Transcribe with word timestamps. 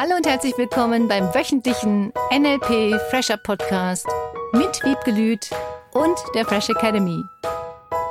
Hallo 0.00 0.16
und 0.16 0.26
herzlich 0.26 0.56
willkommen 0.56 1.08
beim 1.08 1.34
wöchentlichen 1.34 2.10
NLP 2.32 2.98
Fresher 3.10 3.36
Podcast 3.36 4.06
mit 4.54 4.82
Wiebgelüt 4.82 5.50
und 5.92 6.18
der 6.34 6.46
Fresh 6.46 6.70
Academy. 6.70 7.22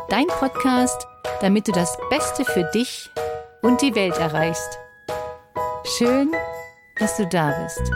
Dein 0.07 0.27
Podcast, 0.27 1.07
damit 1.41 1.67
du 1.67 1.71
das 1.71 1.97
Beste 2.11 2.45
für 2.45 2.63
dich 2.75 3.09
und 3.63 3.81
die 3.81 3.95
Welt 3.95 4.19
erreichst. 4.19 4.77
Schön, 5.97 6.31
dass 6.99 7.17
du 7.17 7.25
da 7.25 7.59
bist. 7.63 7.91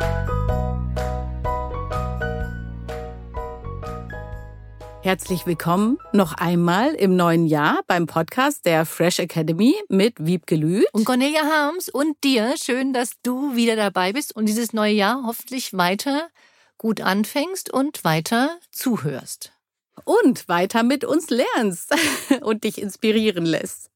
Herzlich 5.04 5.46
willkommen 5.46 5.98
noch 6.14 6.32
einmal 6.32 6.94
im 6.94 7.18
neuen 7.18 7.46
Jahr 7.46 7.82
beim 7.88 8.08
Podcast 8.08 8.66
der 8.66 8.86
Fresh 8.86 9.20
Academy 9.20 9.76
mit 9.90 10.26
Wiebke 10.26 10.56
Lüth. 10.56 10.86
Und 10.94 11.04
Cornelia 11.04 11.42
Harms 11.42 11.90
und 11.90 12.24
dir. 12.24 12.56
Schön, 12.56 12.94
dass 12.94 13.12
du 13.22 13.54
wieder 13.54 13.76
dabei 13.76 14.14
bist 14.14 14.34
und 14.34 14.46
dieses 14.46 14.72
neue 14.72 14.94
Jahr 14.94 15.24
hoffentlich 15.26 15.74
weiter 15.74 16.30
gut 16.78 17.02
anfängst 17.02 17.70
und 17.70 18.06
weiter 18.06 18.58
zuhörst. 18.72 19.52
Und 20.06 20.48
weiter 20.48 20.84
mit 20.84 21.04
uns 21.04 21.30
lernst 21.30 21.94
und 22.42 22.64
dich 22.64 22.82
inspirieren 22.82 23.46
lässt. 23.46 23.92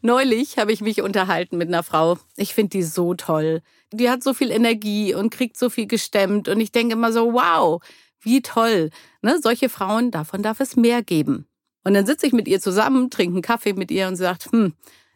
Neulich 0.00 0.56
habe 0.56 0.72
ich 0.72 0.80
mich 0.80 1.02
unterhalten 1.02 1.58
mit 1.58 1.68
einer 1.68 1.82
Frau. 1.82 2.16
Ich 2.36 2.54
finde 2.54 2.70
die 2.70 2.82
so 2.82 3.12
toll. 3.12 3.60
Die 3.92 4.08
hat 4.08 4.22
so 4.22 4.32
viel 4.32 4.52
Energie 4.52 5.12
und 5.12 5.28
kriegt 5.28 5.58
so 5.58 5.68
viel 5.68 5.86
gestemmt. 5.86 6.48
Und 6.48 6.60
ich 6.60 6.72
denke 6.72 6.94
immer 6.94 7.12
so, 7.12 7.34
wow, 7.34 7.82
wie 8.20 8.42
toll. 8.42 8.90
Ne? 9.22 9.38
Solche 9.42 9.68
Frauen, 9.68 10.10
davon 10.10 10.42
darf 10.42 10.60
es 10.60 10.76
mehr 10.76 11.02
geben. 11.02 11.46
Und 11.84 11.94
dann 11.94 12.06
sitze 12.06 12.26
ich 12.26 12.32
mit 12.32 12.48
ihr 12.48 12.60
zusammen, 12.60 13.10
trinke 13.10 13.34
einen 13.34 13.42
Kaffee 13.42 13.72
mit 13.72 13.90
ihr 13.90 14.08
und 14.08 14.16
sagt, 14.16 14.52
hm, 14.52 14.74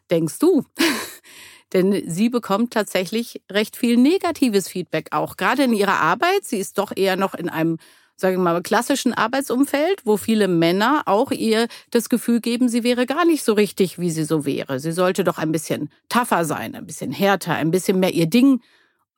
denkst 0.09 0.39
du? 0.39 0.63
Denn 1.73 2.03
sie 2.09 2.29
bekommt 2.29 2.73
tatsächlich 2.73 3.41
recht 3.51 3.75
viel 3.75 3.97
negatives 3.97 4.67
Feedback 4.67 5.09
auch, 5.11 5.35
gerade 5.37 5.63
in 5.63 5.73
ihrer 5.73 5.99
Arbeit. 5.99 6.43
Sie 6.43 6.57
ist 6.57 6.77
doch 6.77 6.91
eher 6.95 7.17
noch 7.17 7.33
in 7.33 7.49
einem, 7.49 7.77
sagen 8.15 8.37
wir 8.37 8.43
mal, 8.43 8.61
klassischen 8.61 9.13
Arbeitsumfeld, 9.13 10.05
wo 10.05 10.17
viele 10.17 10.47
Männer 10.47 11.03
auch 11.05 11.31
ihr 11.31 11.67
das 11.91 12.09
Gefühl 12.09 12.39
geben, 12.39 12.69
sie 12.69 12.83
wäre 12.83 13.05
gar 13.05 13.25
nicht 13.25 13.43
so 13.43 13.53
richtig, 13.53 13.99
wie 13.99 14.11
sie 14.11 14.23
so 14.23 14.45
wäre. 14.45 14.79
Sie 14.79 14.91
sollte 14.91 15.23
doch 15.23 15.37
ein 15.37 15.51
bisschen 15.51 15.89
tougher 16.07 16.45
sein, 16.45 16.75
ein 16.75 16.85
bisschen 16.85 17.11
härter, 17.11 17.55
ein 17.55 17.71
bisschen 17.71 17.99
mehr 17.99 18.13
ihr 18.13 18.27
Ding 18.27 18.61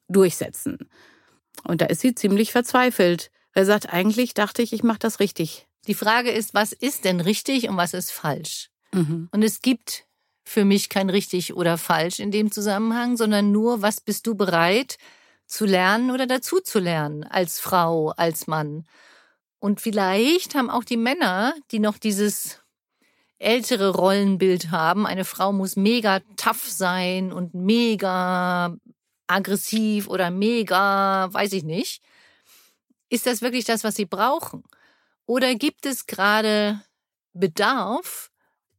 durchsetzen. 0.08 0.90
Und 1.64 1.82
da 1.82 1.86
ist 1.86 2.02
sie 2.02 2.16
ziemlich 2.16 2.52
verzweifelt. 2.52 3.30
Er 3.58 3.66
sagt, 3.66 3.92
eigentlich 3.92 4.36
dachte 4.36 4.62
ich, 4.62 4.72
ich 4.72 4.84
mache 4.84 5.00
das 5.00 5.20
richtig. 5.20 5.66
Die 5.88 5.96
Frage 5.96 6.30
ist, 6.30 6.54
was 6.54 6.74
ist 6.74 7.06
denn 7.06 7.20
richtig 7.20 7.68
und 7.68 7.76
was 7.76 7.96
ist 7.96 8.12
falsch? 8.12 8.70
Mhm. 8.92 9.30
Und 9.32 9.42
es 9.42 9.64
gibt 9.64 10.06
für 10.44 10.64
mich 10.64 10.90
kein 10.90 11.10
richtig 11.10 11.56
oder 11.56 11.80
falsch 11.80 12.20
in 12.20 12.30
dem 12.30 12.52
Zusammenhang, 12.52 13.18
sondern 13.18 13.52
nur, 13.52 13.82
was 13.82 14.00
bist 14.00 14.28
du 14.28 14.36
bereit 14.36 15.00
zu 15.48 15.66
lernen 15.66 16.12
oder 16.12 16.28
dazu 16.28 16.60
zu 16.60 16.78
lernen 16.78 17.24
als 17.24 17.60
Frau, 17.60 18.10
als 18.10 18.46
Mann. 18.46 18.86
Und 19.58 19.82
vielleicht 19.82 20.54
haben 20.54 20.70
auch 20.70 20.84
die 20.84 20.96
Männer, 20.96 21.56
die 21.72 21.80
noch 21.80 21.98
dieses 21.98 22.62
ältere 23.40 23.90
Rollenbild 23.90 24.70
haben, 24.70 25.08
eine 25.08 25.26
Frau 25.26 25.52
muss 25.52 25.76
mega 25.76 26.20
tough 26.36 26.70
sein 26.70 27.34
und 27.34 27.56
mega 27.56 28.78
aggressiv 29.26 30.10
oder 30.10 30.30
mega, 30.30 31.34
weiß 31.34 31.54
ich 31.54 31.64
nicht, 31.64 32.04
ist 33.10 33.26
das 33.26 33.42
wirklich 33.42 33.66
das, 33.66 33.84
was 33.84 33.96
sie 33.96 34.06
brauchen? 34.06 34.64
Oder 35.26 35.56
gibt 35.56 35.86
es 35.86 36.08
gerade 36.08 36.82
Bedarf 37.34 38.32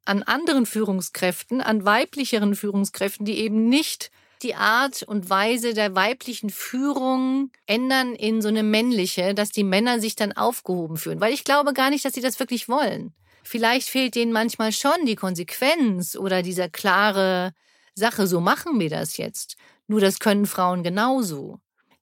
an 0.04 0.22
anderen 0.22 0.66
Führungskräften, 0.66 1.60
an 1.60 1.84
weiblicheren 1.84 2.54
Führungskräften, 2.54 3.26
die 3.26 3.38
eben 3.38 3.68
nicht 3.68 4.10
die 4.42 4.54
Art 4.54 5.02
und 5.02 5.28
Weise 5.28 5.74
der 5.74 5.94
weiblichen 5.94 6.50
Führung 6.50 7.50
ändern 7.66 8.14
in 8.14 8.40
so 8.40 8.48
eine 8.48 8.62
männliche, 8.62 9.34
dass 9.34 9.50
die 9.50 9.64
Männer 9.64 10.00
sich 10.00 10.16
dann 10.16 10.32
aufgehoben 10.32 10.96
fühlen. 10.96 11.20
Weil 11.20 11.34
ich 11.34 11.44
glaube 11.44 11.72
gar 11.72 11.90
nicht, 11.90 12.04
dass 12.04 12.14
sie 12.14 12.20
das 12.20 12.38
wirklich 12.38 12.68
wollen. 12.68 13.12
Vielleicht 13.42 13.88
fehlt 13.88 14.14
denen 14.14 14.32
manchmal 14.32 14.72
schon 14.72 15.06
die 15.06 15.16
Konsequenz 15.16 16.16
oder 16.16 16.42
dieser 16.42 16.68
klare 16.68 17.52
Sache, 17.94 18.26
so 18.26 18.40
machen 18.40 18.78
wir 18.78 18.90
das 18.90 19.16
jetzt. 19.16 19.56
Nur 19.86 20.00
das 20.00 20.20
können 20.20 20.46
Frauen 20.46 20.82
genauso. 20.82 21.58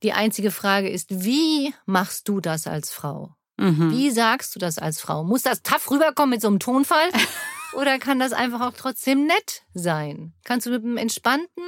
Die 0.06 0.12
einzige 0.12 0.53
Frage 0.53 0.89
ist, 0.89 1.25
wie 1.25 1.75
machst 1.84 2.28
du 2.28 2.41
das 2.41 2.69
als 2.69 2.93
Frau? 2.93 3.34
Mhm. 3.56 3.91
Wie 3.91 4.12
sagst 4.12 4.55
du 4.55 4.61
das 4.61 4.78
als 4.78 5.00
Frau? 5.00 5.25
Muss 5.25 5.43
das 5.43 5.62
tough 5.62 5.91
rüberkommen 5.91 6.31
mit 6.31 6.41
so 6.41 6.47
einem 6.47 6.61
Tonfall? 6.61 7.11
Oder 7.72 7.99
kann 7.99 8.21
das 8.21 8.33
einfach 8.33 8.61
auch 8.61 8.72
trotzdem 8.72 9.27
nett 9.27 9.65
sein? 9.75 10.33
Kannst 10.44 10.69
du 10.69 10.71
mit 10.71 10.84
einem 10.84 10.97
entspannten, 10.97 11.65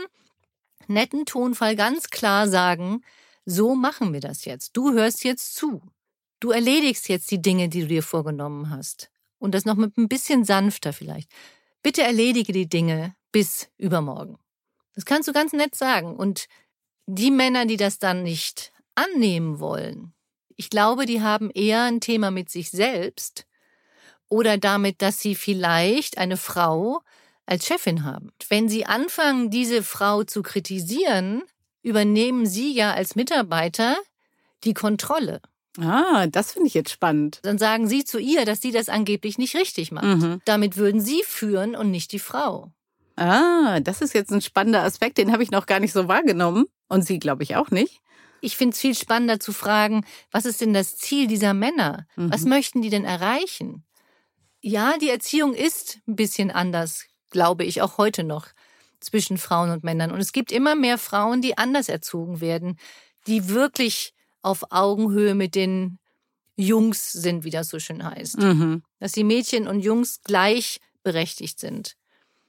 netten 0.87 1.27
Tonfall 1.27 1.75
ganz 1.75 2.11
klar 2.11 2.49
sagen, 2.49 3.03
so 3.45 3.75
machen 3.75 4.13
wir 4.13 4.21
das 4.21 4.45
jetzt. 4.45 4.77
Du 4.77 4.93
hörst 4.93 5.25
jetzt 5.25 5.57
zu. 5.57 5.83
Du 6.39 6.53
erledigst 6.53 7.09
jetzt 7.09 7.33
die 7.33 7.43
Dinge, 7.43 7.69
die 7.69 7.81
du 7.81 7.87
dir 7.89 8.05
vorgenommen 8.05 8.71
hast. 8.71 9.11
Und 9.41 9.53
das 9.53 9.65
noch 9.65 9.75
mit 9.75 9.99
ein 9.99 10.09
bisschen 10.09 10.45
sanfter 10.45 10.93
vielleicht. 10.93 11.29
Bitte 11.83 12.05
erledige 12.05 12.53
die 12.53 12.69
Dinge 12.69 13.17
bis 13.33 13.69
übermorgen. 13.79 14.39
Das 14.95 15.05
kannst 15.05 15.27
du 15.27 15.33
ganz 15.33 15.53
nett 15.53 15.75
sagen. 15.75 16.15
Und 16.15 16.47
die 17.09 17.31
Männer, 17.31 17.65
die 17.65 17.79
das 17.79 17.99
dann 17.99 18.23
nicht 18.23 18.71
annehmen 18.95 19.61
wollen, 19.61 20.13
ich 20.57 20.71
glaube, 20.71 21.07
die 21.07 21.23
haben 21.23 21.51
eher 21.51 21.85
ein 21.85 22.01
Thema 22.01 22.31
mit 22.31 22.51
sich 22.51 22.71
selbst 22.71 23.47
oder 24.29 24.59
damit, 24.59 25.01
dass 25.01 25.21
sie 25.21 25.35
vielleicht 25.35 26.19
eine 26.19 26.37
Frau 26.37 27.01
als 27.47 27.67
Chefin 27.67 28.05
haben. 28.05 28.31
Wenn 28.49 28.69
sie 28.69 28.85
anfangen, 28.85 29.51
diese 29.51 29.83
Frau 29.83 30.25
zu 30.25 30.43
kritisieren, 30.43 31.43
übernehmen 31.83 32.45
sie 32.45 32.73
ja 32.73 32.93
als 32.93 33.15
Mitarbeiter 33.15 33.97
die 34.65 34.75
Kontrolle. 34.75 35.41
Ah, 35.81 36.27
das 36.27 36.53
finde 36.53 36.67
ich 36.67 36.75
jetzt 36.75 36.91
spannend. 36.91 37.39
Dann 37.43 37.57
sagen 37.57 37.87
sie 37.87 38.05
zu 38.05 38.19
ihr, 38.19 38.45
dass 38.45 38.61
sie 38.61 38.73
das 38.73 38.89
angeblich 38.89 39.39
nicht 39.39 39.55
richtig 39.55 39.93
macht. 39.93 40.05
Mhm. 40.05 40.43
Damit 40.45 40.77
würden 40.77 41.01
sie 41.01 41.23
führen 41.25 41.77
und 41.77 41.91
nicht 41.91 42.13
die 42.13 42.19
Frau. 42.19 42.73
Ah, 43.17 43.79
das 43.81 44.03
ist 44.03 44.13
jetzt 44.13 44.33
ein 44.33 44.43
spannender 44.43 44.83
Aspekt, 44.83 45.19
den 45.19 45.33
habe 45.33 45.45
ich 45.45 45.53
noch 45.53 45.67
gar 45.67 45.81
nicht 45.81 45.93
so 45.93 46.09
wahrgenommen. 46.09 46.67
Und 46.89 47.07
Sie, 47.07 47.19
glaube 47.19 47.43
ich, 47.43 47.57
auch 47.57 47.71
nicht. 47.71 48.01
Ich 48.41 48.57
finde 48.57 48.75
es 48.75 48.81
viel 48.81 48.95
spannender 48.95 49.41
zu 49.41 49.53
fragen, 49.53 50.05
was 50.31 50.45
ist 50.45 50.61
denn 50.61 50.73
das 50.73 50.97
Ziel 50.97 51.27
dieser 51.27 51.55
Männer? 51.55 52.07
Mhm. 52.17 52.33
Was 52.33 52.45
möchten 52.45 52.83
die 52.83 52.91
denn 52.91 53.05
erreichen? 53.05 53.85
Ja, 54.61 54.97
die 54.99 55.11
Erziehung 55.11 55.55
ist 55.55 56.01
ein 56.07 56.17
bisschen 56.17 56.51
anders, 56.51 57.07
glaube 57.31 57.65
ich, 57.65 57.83
auch 57.83 57.99
heute 57.99 58.25
noch 58.25 58.47
zwischen 59.01 59.39
Frauen 59.39 59.71
und 59.71 59.85
Männern. 59.85 60.11
Und 60.11 60.21
es 60.21 60.33
gibt 60.33 60.51
immer 60.53 60.75
mehr 60.75 60.99
Frauen, 60.99 61.43
die 61.43 61.57
anders 61.59 61.89
erzogen 61.89 62.41
werden, 62.41 62.79
die 63.27 63.49
wirklich 63.49 64.15
auf 64.43 64.65
Augenhöhe 64.71 65.35
mit 65.35 65.55
den 65.55 65.99
Jungs 66.57 67.13
sind, 67.13 67.45
wie 67.45 67.51
das 67.51 67.69
so 67.69 67.79
schön 67.79 68.03
heißt. 68.03 68.39
Mhm. 68.39 68.83
Dass 68.99 69.13
die 69.13 69.25
Mädchen 69.25 69.69
und 69.69 69.81
Jungs 69.81 70.23
gleichberechtigt 70.23 71.61
sind. 71.61 71.95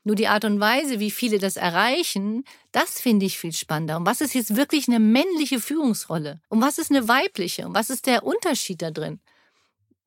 Nur 0.03 0.15
die 0.15 0.27
Art 0.27 0.45
und 0.45 0.59
Weise, 0.59 0.99
wie 0.99 1.11
viele 1.11 1.39
das 1.39 1.57
erreichen, 1.57 2.43
das 2.71 3.01
finde 3.01 3.25
ich 3.25 3.37
viel 3.37 3.51
spannender. 3.51 3.97
Und 3.97 4.05
was 4.05 4.21
ist 4.21 4.33
jetzt 4.33 4.55
wirklich 4.55 4.87
eine 4.87 4.99
männliche 4.99 5.59
Führungsrolle? 5.59 6.41
Und 6.47 6.61
was 6.61 6.77
ist 6.77 6.89
eine 6.89 7.07
weibliche? 7.07 7.67
Und 7.67 7.75
was 7.75 7.89
ist 7.89 8.07
der 8.07 8.23
Unterschied 8.23 8.81
da 8.81 8.91
drin? 8.91 9.19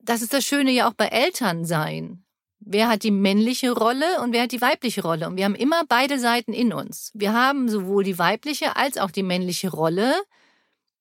Das 0.00 0.22
ist 0.22 0.32
das 0.32 0.44
Schöne 0.44 0.72
ja 0.72 0.88
auch 0.88 0.94
bei 0.94 1.06
Elternsein. 1.06 2.24
Wer 2.58 2.88
hat 2.88 3.02
die 3.02 3.10
männliche 3.10 3.72
Rolle 3.72 4.20
und 4.22 4.32
wer 4.32 4.42
hat 4.42 4.52
die 4.52 4.60
weibliche 4.60 5.02
Rolle? 5.02 5.28
Und 5.28 5.36
wir 5.36 5.44
haben 5.44 5.54
immer 5.54 5.84
beide 5.86 6.18
Seiten 6.18 6.52
in 6.52 6.72
uns. 6.72 7.10
Wir 7.12 7.32
haben 7.32 7.68
sowohl 7.68 8.04
die 8.04 8.18
weibliche 8.18 8.76
als 8.76 8.98
auch 8.98 9.10
die 9.10 9.24
männliche 9.24 9.70
Rolle, 9.70 10.14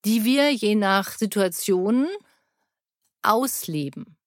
die 0.05 0.25
wir 0.25 0.51
je 0.51 0.75
nach 0.75 1.11
Situation 1.11 2.07
ausleben. 3.21 4.17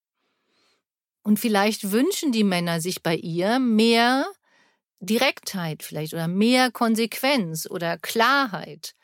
Und 1.23 1.39
vielleicht 1.39 1.91
wünschen 1.91 2.31
die 2.31 2.43
Männer 2.43 2.79
sich 2.79 3.03
bei 3.03 3.15
ihr 3.15 3.59
mehr 3.59 4.25
Direktheit 4.99 5.83
vielleicht 5.83 6.13
oder 6.13 6.27
mehr 6.27 6.71
Konsequenz 6.71 7.67
oder 7.69 7.97
Klarheit. 7.97 8.95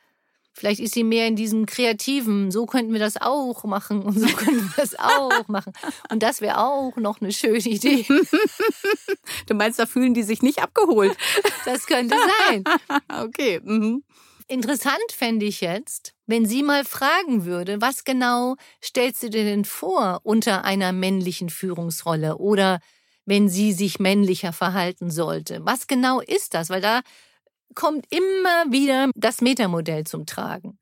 Vielleicht 0.54 0.82
ist 0.82 0.94
sie 0.94 1.06
mehr 1.06 1.28
in 1.28 1.36
diesem 1.36 1.66
kreativen, 1.66 2.52
so 2.52 2.66
könnten 2.66 2.92
wir 2.92 3.00
das 3.00 3.16
auch 3.20 3.64
machen 3.64 4.04
und 4.04 4.20
so 4.20 4.28
könnten 4.28 4.64
wir 4.64 4.74
das 4.76 5.00
auch 5.00 5.48
machen. 5.48 5.72
Und 6.12 6.24
das 6.24 6.42
wäre 6.42 6.60
auch 6.60 6.98
noch 6.98 7.22
eine 7.22 7.32
schöne 7.32 7.58
Idee. 7.60 8.06
Du 9.48 9.54
meinst, 9.54 9.80
da 9.80 9.86
fühlen 9.86 10.14
die 10.14 10.24
sich 10.24 10.42
nicht 10.42 10.60
abgeholt? 10.60 11.16
Das 11.66 11.86
könnte 11.88 12.16
sein. 12.50 12.64
Okay. 13.24 13.60
Mhm. 13.64 14.04
Interessant 14.48 15.12
fände 15.12 15.46
ich 15.46 15.62
jetzt, 15.62 16.14
wenn 16.26 16.46
sie 16.46 16.64
mal 16.64 16.84
fragen 16.84 17.46
würde, 17.46 17.82
was 17.82 18.04
genau 18.04 18.56
stellst 18.84 19.24
du 19.24 19.30
dir 19.30 19.44
denn 19.44 19.66
vor 19.66 20.20
unter 20.24 20.64
einer 20.66 20.92
männlichen 20.92 21.50
Führungsrolle 21.50 22.38
oder 22.38 22.80
wenn 23.26 23.50
sie 23.50 23.74
sich 23.74 24.00
männlicher 24.00 24.54
verhalten 24.54 25.12
sollte. 25.12 25.60
Was 25.64 25.88
genau 25.88 26.20
ist 26.20 26.54
das? 26.54 26.70
Weil 26.70 26.82
da 26.82 27.02
kommt 27.76 28.06
immer 28.10 28.72
wieder 28.72 29.10
das 29.16 29.42
Metamodell 29.42 30.06
zum 30.06 30.26
Tragen. 30.26 30.80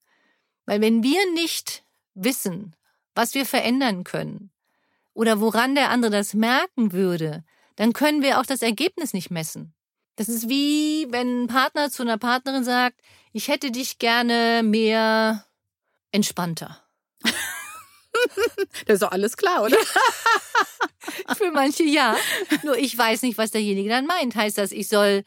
Weil 0.65 0.81
wenn 0.81 1.03
wir 1.03 1.19
nicht 1.33 1.83
wissen, 2.13 2.75
was 3.15 3.33
wir 3.33 3.45
verändern 3.45 4.03
können 4.03 4.51
oder 5.13 5.39
woran 5.41 5.75
der 5.75 5.89
andere 5.89 6.11
das 6.11 6.33
merken 6.33 6.91
würde, 6.91 7.43
dann 7.75 7.93
können 7.93 8.21
wir 8.21 8.39
auch 8.39 8.45
das 8.45 8.61
Ergebnis 8.61 9.13
nicht 9.13 9.31
messen. 9.31 9.73
Das 10.15 10.27
ist 10.27 10.49
wie, 10.49 11.07
wenn 11.11 11.43
ein 11.43 11.47
Partner 11.47 11.89
zu 11.89 12.03
einer 12.03 12.17
Partnerin 12.17 12.63
sagt, 12.63 12.99
ich 13.31 13.47
hätte 13.47 13.71
dich 13.71 13.99
gerne 13.99 14.63
mehr 14.63 15.45
entspannter. 16.11 16.83
das 17.23 18.95
ist 18.95 19.01
doch 19.01 19.11
alles 19.11 19.37
klar, 19.37 19.63
oder? 19.63 19.77
für 21.37 21.51
manche 21.51 21.83
ja. 21.83 22.15
Nur 22.63 22.77
ich 22.77 22.97
weiß 22.97 23.21
nicht, 23.21 23.37
was 23.37 23.51
derjenige 23.51 23.89
dann 23.89 24.05
meint. 24.05 24.35
Heißt 24.35 24.57
das, 24.57 24.71
ich 24.71 24.87
soll 24.87 25.23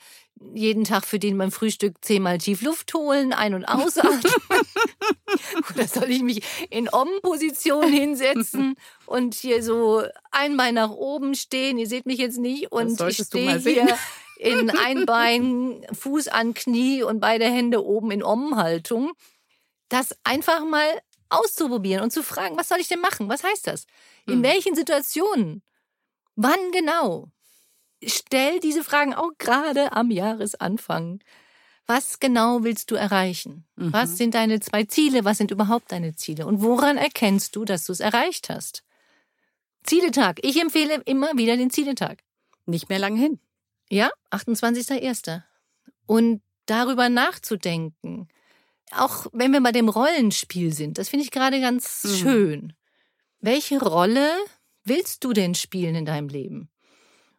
jeden 0.54 0.84
Tag 0.84 1.04
für 1.06 1.18
den 1.18 1.38
beim 1.38 1.52
Frühstück 1.52 1.96
zehnmal 2.00 2.38
tief 2.38 2.62
Luft 2.62 2.92
holen, 2.94 3.32
ein- 3.32 3.54
und 3.54 3.64
ausatmen? 3.64 4.20
Oder 5.74 5.86
soll 5.86 6.10
ich 6.10 6.22
mich 6.22 6.42
in 6.70 6.92
Om-Position 6.92 7.90
hinsetzen 7.92 8.74
und 9.06 9.34
hier 9.34 9.62
so 9.62 10.02
ein 10.30 10.56
Bein 10.56 10.74
nach 10.74 10.90
oben 10.90 11.34
stehen? 11.34 11.78
Ihr 11.78 11.86
seht 11.86 12.06
mich 12.06 12.18
jetzt 12.18 12.38
nicht. 12.38 12.72
Und 12.72 13.00
ich 13.00 13.18
stehe 13.18 13.58
hier 13.58 13.96
in 14.38 14.70
ein 14.70 15.06
Bein, 15.06 15.86
Fuß 15.92 16.28
an 16.28 16.54
Knie 16.54 17.02
und 17.02 17.20
beide 17.20 17.44
Hände 17.44 17.84
oben 17.84 18.10
in 18.10 18.22
Om-Haltung. 18.22 19.12
Das 19.88 20.16
einfach 20.24 20.64
mal 20.64 20.86
auszuprobieren 21.28 22.02
und 22.02 22.10
zu 22.10 22.22
fragen, 22.22 22.56
was 22.56 22.68
soll 22.68 22.78
ich 22.78 22.88
denn 22.88 23.00
machen? 23.00 23.28
Was 23.28 23.44
heißt 23.44 23.66
das? 23.66 23.86
In 24.26 24.34
hm. 24.34 24.42
welchen 24.42 24.74
Situationen? 24.74 25.62
Wann 26.36 26.72
genau? 26.72 27.28
Stell 28.04 28.60
diese 28.60 28.84
Fragen 28.84 29.14
auch 29.14 29.30
gerade 29.38 29.92
am 29.92 30.10
Jahresanfang. 30.10 31.20
Was 31.86 32.20
genau 32.20 32.62
willst 32.64 32.90
du 32.90 32.94
erreichen? 32.94 33.66
Mhm. 33.76 33.92
Was 33.92 34.16
sind 34.16 34.34
deine 34.34 34.60
zwei 34.60 34.84
Ziele? 34.84 35.24
Was 35.24 35.38
sind 35.38 35.50
überhaupt 35.50 35.92
deine 35.92 36.14
Ziele? 36.14 36.46
Und 36.46 36.62
woran 36.62 36.96
erkennst 36.96 37.56
du, 37.56 37.64
dass 37.64 37.84
du 37.84 37.92
es 37.92 38.00
erreicht 38.00 38.48
hast? 38.48 38.82
Zieletag. 39.84 40.38
Ich 40.42 40.60
empfehle 40.60 41.02
immer 41.04 41.36
wieder 41.36 41.56
den 41.56 41.70
Zieletag. 41.70 42.22
Nicht 42.66 42.88
mehr 42.88 42.98
lang 42.98 43.16
hin. 43.16 43.40
Ja, 43.88 44.10
28.01. 44.30 45.42
Und 46.06 46.40
darüber 46.66 47.08
nachzudenken, 47.08 48.28
auch 48.92 49.26
wenn 49.32 49.52
wir 49.52 49.60
bei 49.60 49.72
dem 49.72 49.88
Rollenspiel 49.88 50.72
sind, 50.72 50.98
das 50.98 51.08
finde 51.08 51.24
ich 51.24 51.30
gerade 51.30 51.60
ganz 51.60 52.04
mhm. 52.04 52.16
schön. 52.16 52.72
Welche 53.40 53.80
Rolle 53.80 54.30
willst 54.84 55.24
du 55.24 55.32
denn 55.32 55.54
spielen 55.54 55.94
in 55.94 56.04
deinem 56.04 56.28
Leben? 56.28 56.70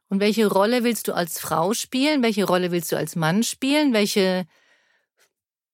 Und 0.10 0.20
welche 0.20 0.48
Rolle 0.48 0.84
willst 0.84 1.08
du 1.08 1.14
als 1.14 1.40
Frau 1.40 1.74
spielen? 1.74 2.22
Welche 2.22 2.46
Rolle 2.46 2.72
willst 2.72 2.92
du 2.92 2.98
als 2.98 3.16
Mann 3.16 3.44
spielen? 3.44 3.94
Welche 3.94 4.46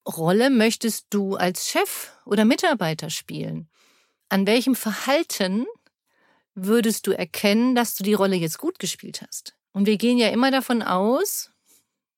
Rolle 0.07 0.49
möchtest 0.49 1.07
du 1.09 1.35
als 1.35 1.69
Chef 1.69 2.11
oder 2.25 2.45
Mitarbeiter 2.45 3.09
spielen? 3.09 3.69
An 4.29 4.47
welchem 4.47 4.75
Verhalten 4.75 5.65
würdest 6.55 7.07
du 7.07 7.11
erkennen, 7.11 7.75
dass 7.75 7.95
du 7.95 8.03
die 8.03 8.13
Rolle 8.13 8.35
jetzt 8.35 8.57
gut 8.57 8.79
gespielt 8.79 9.21
hast? 9.21 9.55
Und 9.73 9.85
wir 9.85 9.97
gehen 9.97 10.17
ja 10.17 10.29
immer 10.29 10.51
davon 10.51 10.81
aus, 10.81 11.51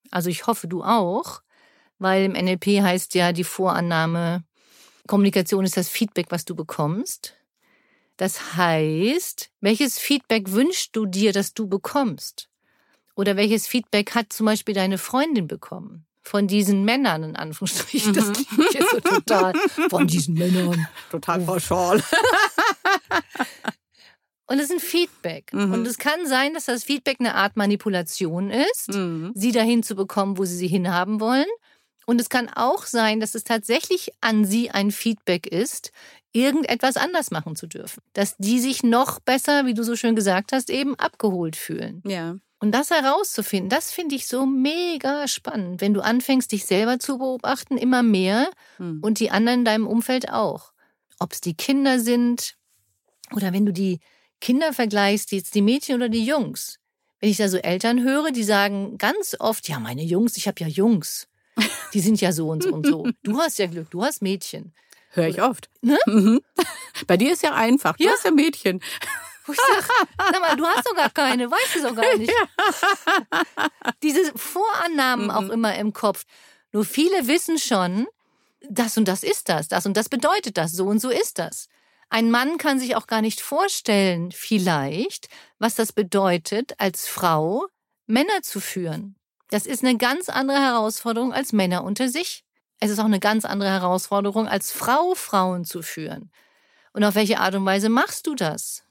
also 0.10 0.30
ich 0.30 0.48
hoffe 0.48 0.68
du 0.68 0.84
auch, 0.84 1.42
weil 2.00 2.26
im 2.26 2.34
NLP 2.34 2.82
heißt 2.82 3.14
ja 3.16 3.32
die 3.34 3.44
Vorannahme, 3.44 4.44
Kommunikation 5.08 5.66
ist 5.66 5.78
das 5.78 5.90
Feedback, 5.90 6.28
was 6.30 6.46
du 6.46 6.56
bekommst. 6.56 7.36
Das 8.22 8.56
heißt, 8.56 9.50
welches 9.62 9.98
Feedback 9.98 10.52
wünschst 10.52 10.96
du 10.96 11.08
dir, 11.08 11.34
dass 11.34 11.56
du 11.56 11.68
bekommst? 11.68 12.50
Oder 13.16 13.36
welches 13.36 13.66
Feedback 13.66 14.14
hat 14.14 14.32
zum 14.32 14.46
Beispiel 14.46 14.76
deine 14.76 15.00
Freundin 15.00 15.48
bekommen? 15.48 16.06
Von 16.22 16.46
diesen 16.46 16.86
Männern, 16.86 17.24
in 17.24 17.36
Anführungsstrichen. 17.36 18.14
Das 18.14 18.28
mhm. 18.28 18.34
klingt 18.34 18.74
jetzt 18.76 18.92
so 18.92 19.00
total. 19.00 19.54
Von 19.90 20.06
diesen 20.06 20.36
Männern. 20.36 20.88
Total 21.10 21.42
pauschal. 21.42 22.04
Und 24.46 24.60
es 24.60 24.66
ist 24.66 24.72
ein 24.74 24.80
Feedback. 24.80 25.52
Mhm. 25.52 25.74
Und 25.74 25.88
es 25.88 25.98
kann 25.98 26.28
sein, 26.28 26.54
dass 26.54 26.66
das 26.66 26.84
Feedback 26.84 27.18
eine 27.22 27.34
Art 27.34 27.58
Manipulation 27.58 28.52
ist, 28.52 28.90
mhm. 28.90 29.32
sie 29.34 29.52
dahin 29.52 29.82
zu 29.82 29.96
bekommen, 29.96 30.38
wo 30.38 30.46
sie 30.46 30.58
sie 30.58 30.68
hinhaben 30.68 31.22
wollen. 31.22 31.48
Und 32.06 32.20
es 32.20 32.30
kann 32.30 32.50
auch 32.50 32.86
sein, 32.86 33.20
dass 33.20 33.36
es 33.36 33.44
tatsächlich 33.44 34.12
an 34.22 34.46
sie 34.46 34.72
ein 34.72 34.92
Feedback 34.92 35.48
ist, 35.48 35.92
irgendetwas 36.34 36.98
anders 36.98 37.32
machen 37.32 37.56
zu 37.56 37.68
dürfen. 37.68 38.02
Dass 38.14 38.36
die 38.38 38.60
sich 38.60 38.84
noch 38.84 39.20
besser, 39.20 39.66
wie 39.66 39.74
du 39.74 39.84
so 39.84 39.96
schön 39.96 40.16
gesagt 40.16 40.52
hast, 40.52 40.70
eben 40.70 40.96
abgeholt 40.96 41.56
fühlen. 41.56 42.02
Ja. 42.06 42.38
Und 42.60 42.74
das 42.74 42.92
herauszufinden, 42.92 43.70
das 43.70 43.92
finde 43.92 44.16
ich 44.16 44.28
so 44.28 44.46
mega 44.46 45.28
spannend, 45.28 45.82
wenn 45.82 45.96
du 45.96 46.02
anfängst, 46.02 46.52
dich 46.52 46.66
selber 46.66 47.00
zu 47.00 47.18
beobachten, 47.18 47.76
immer 47.76 48.04
mehr 48.04 48.50
hm. 48.78 49.00
und 49.02 49.20
die 49.20 49.32
anderen 49.32 49.60
in 49.60 49.66
deinem 49.66 49.88
Umfeld 49.88 50.30
auch. 50.30 50.72
Ob 51.18 51.34
es 51.34 51.42
die 51.42 51.56
Kinder 51.56 52.00
sind 52.00 52.56
oder 53.36 53.52
wenn 53.52 53.66
du 53.66 53.74
die 53.74 54.00
Kinder 54.42 54.74
vergleichst, 54.74 55.32
jetzt 55.32 55.56
die 55.56 55.62
Mädchen 55.62 55.96
oder 55.96 56.10
die 56.10 56.26
Jungs. 56.26 56.78
Wenn 57.20 57.30
ich 57.30 57.38
da 57.38 57.48
so 57.48 57.58
Eltern 57.58 58.04
höre, 58.04 58.32
die 58.32 58.44
sagen 58.44 58.98
ganz 58.98 59.36
oft, 59.40 59.68
ja, 59.68 59.80
meine 59.80 60.04
Jungs, 60.04 60.38
ich 60.38 60.48
habe 60.48 60.60
ja 60.60 60.68
Jungs. 60.68 61.28
Die 61.94 62.00
sind 62.00 62.22
ja 62.22 62.32
so 62.32 62.50
und 62.50 62.64
so 62.64 62.74
und 62.74 62.86
so. 62.86 63.08
Du 63.24 63.38
hast 63.40 63.60
ja 63.60 63.68
Glück, 63.68 63.90
du 63.92 64.04
hast 64.04 64.22
Mädchen. 64.22 64.74
Höre 65.12 65.28
ich 65.28 65.42
oft. 65.42 65.70
Ne? 65.82 65.98
Mhm. 66.06 66.42
Bei 67.08 67.18
dir 67.18 67.34
ist 67.34 67.44
ja 67.44 67.54
einfach. 67.54 67.98
Du 67.98 68.06
ja. 68.06 68.12
hast 68.12 68.24
ja 68.24 68.32
Mädchen. 68.32 68.82
Wo 69.46 69.54
ich 69.54 69.60
sag, 69.60 70.40
mal, 70.40 70.56
du 70.56 70.66
hast 70.66 70.88
doch 70.88 70.96
gar 70.96 71.10
keine, 71.10 71.50
weißt 71.50 71.76
du 71.76 71.82
doch 71.84 71.96
gar 71.96 72.16
nicht. 72.18 72.32
Ja. 72.32 73.92
Diese 74.04 74.32
Vorannahmen 74.38 75.26
mhm. 75.26 75.32
auch 75.32 75.50
immer 75.50 75.76
im 75.76 75.94
Kopf. 75.94 76.26
Nur 76.72 76.86
viele 76.86 77.28
wissen 77.28 77.58
schon, 77.58 78.08
das 78.70 78.98
und 78.98 79.08
das 79.08 79.24
ist 79.24 79.50
das, 79.50 79.68
das 79.68 79.86
und 79.86 79.98
das 79.98 80.08
bedeutet 80.10 80.58
das, 80.58 80.72
so 80.72 80.86
und 80.86 81.00
so 81.00 81.10
ist 81.10 81.40
das. 81.40 81.68
Ein 82.10 82.30
Mann 82.30 82.58
kann 82.58 82.80
sich 82.80 82.96
auch 82.96 83.08
gar 83.08 83.22
nicht 83.22 83.42
vorstellen, 83.42 84.32
vielleicht, 84.32 85.30
was 85.60 85.76
das 85.76 85.92
bedeutet, 85.94 86.74
als 86.78 87.08
Frau 87.08 87.68
Männer 88.06 88.42
zu 88.42 88.60
führen. 88.60 89.16
Das 89.52 89.66
ist 89.66 89.84
eine 89.84 89.98
ganz 89.98 90.30
andere 90.30 90.60
Herausforderung 90.60 91.34
als 91.34 91.52
Männer 91.52 91.84
unter 91.84 92.08
sich. 92.08 92.46
Es 92.80 92.90
ist 92.90 93.00
auch 93.00 93.06
eine 93.06 93.20
ganz 93.20 93.44
andere 93.46 93.70
Herausforderung, 93.70 94.48
als 94.48 94.72
Frau 94.72 95.14
Frauen 95.14 95.66
zu 95.66 95.82
führen. 95.84 96.32
Und 96.94 97.04
auf 97.04 97.16
welche 97.16 97.40
Art 97.40 97.54
und 97.54 97.66
Weise 97.66 97.90
machst 97.90 98.28
du 98.28 98.34
das? 98.34 98.84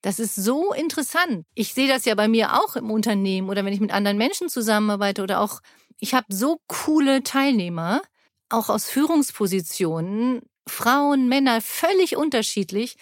Das 0.00 0.18
ist 0.18 0.34
so 0.34 0.72
interessant. 0.72 1.44
Ich 1.54 1.74
sehe 1.74 1.88
das 1.88 2.06
ja 2.06 2.14
bei 2.14 2.26
mir 2.26 2.54
auch 2.54 2.74
im 2.74 2.90
Unternehmen 2.90 3.50
oder 3.50 3.66
wenn 3.66 3.72
ich 3.74 3.80
mit 3.80 3.92
anderen 3.92 4.16
Menschen 4.16 4.48
zusammenarbeite 4.48 5.22
oder 5.22 5.40
auch, 5.40 5.60
ich 5.98 6.14
habe 6.14 6.26
so 6.30 6.60
coole 6.68 7.22
Teilnehmer, 7.22 8.00
auch 8.48 8.70
aus 8.70 8.86
Führungspositionen, 8.86 10.40
Frauen, 10.66 11.28
Männer, 11.28 11.60
völlig 11.60 12.16
unterschiedlich 12.16 12.96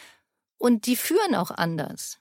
und 0.59 0.87
die 0.87 0.97
führen 0.97 1.37
auch 1.37 1.53
anders. 1.53 2.19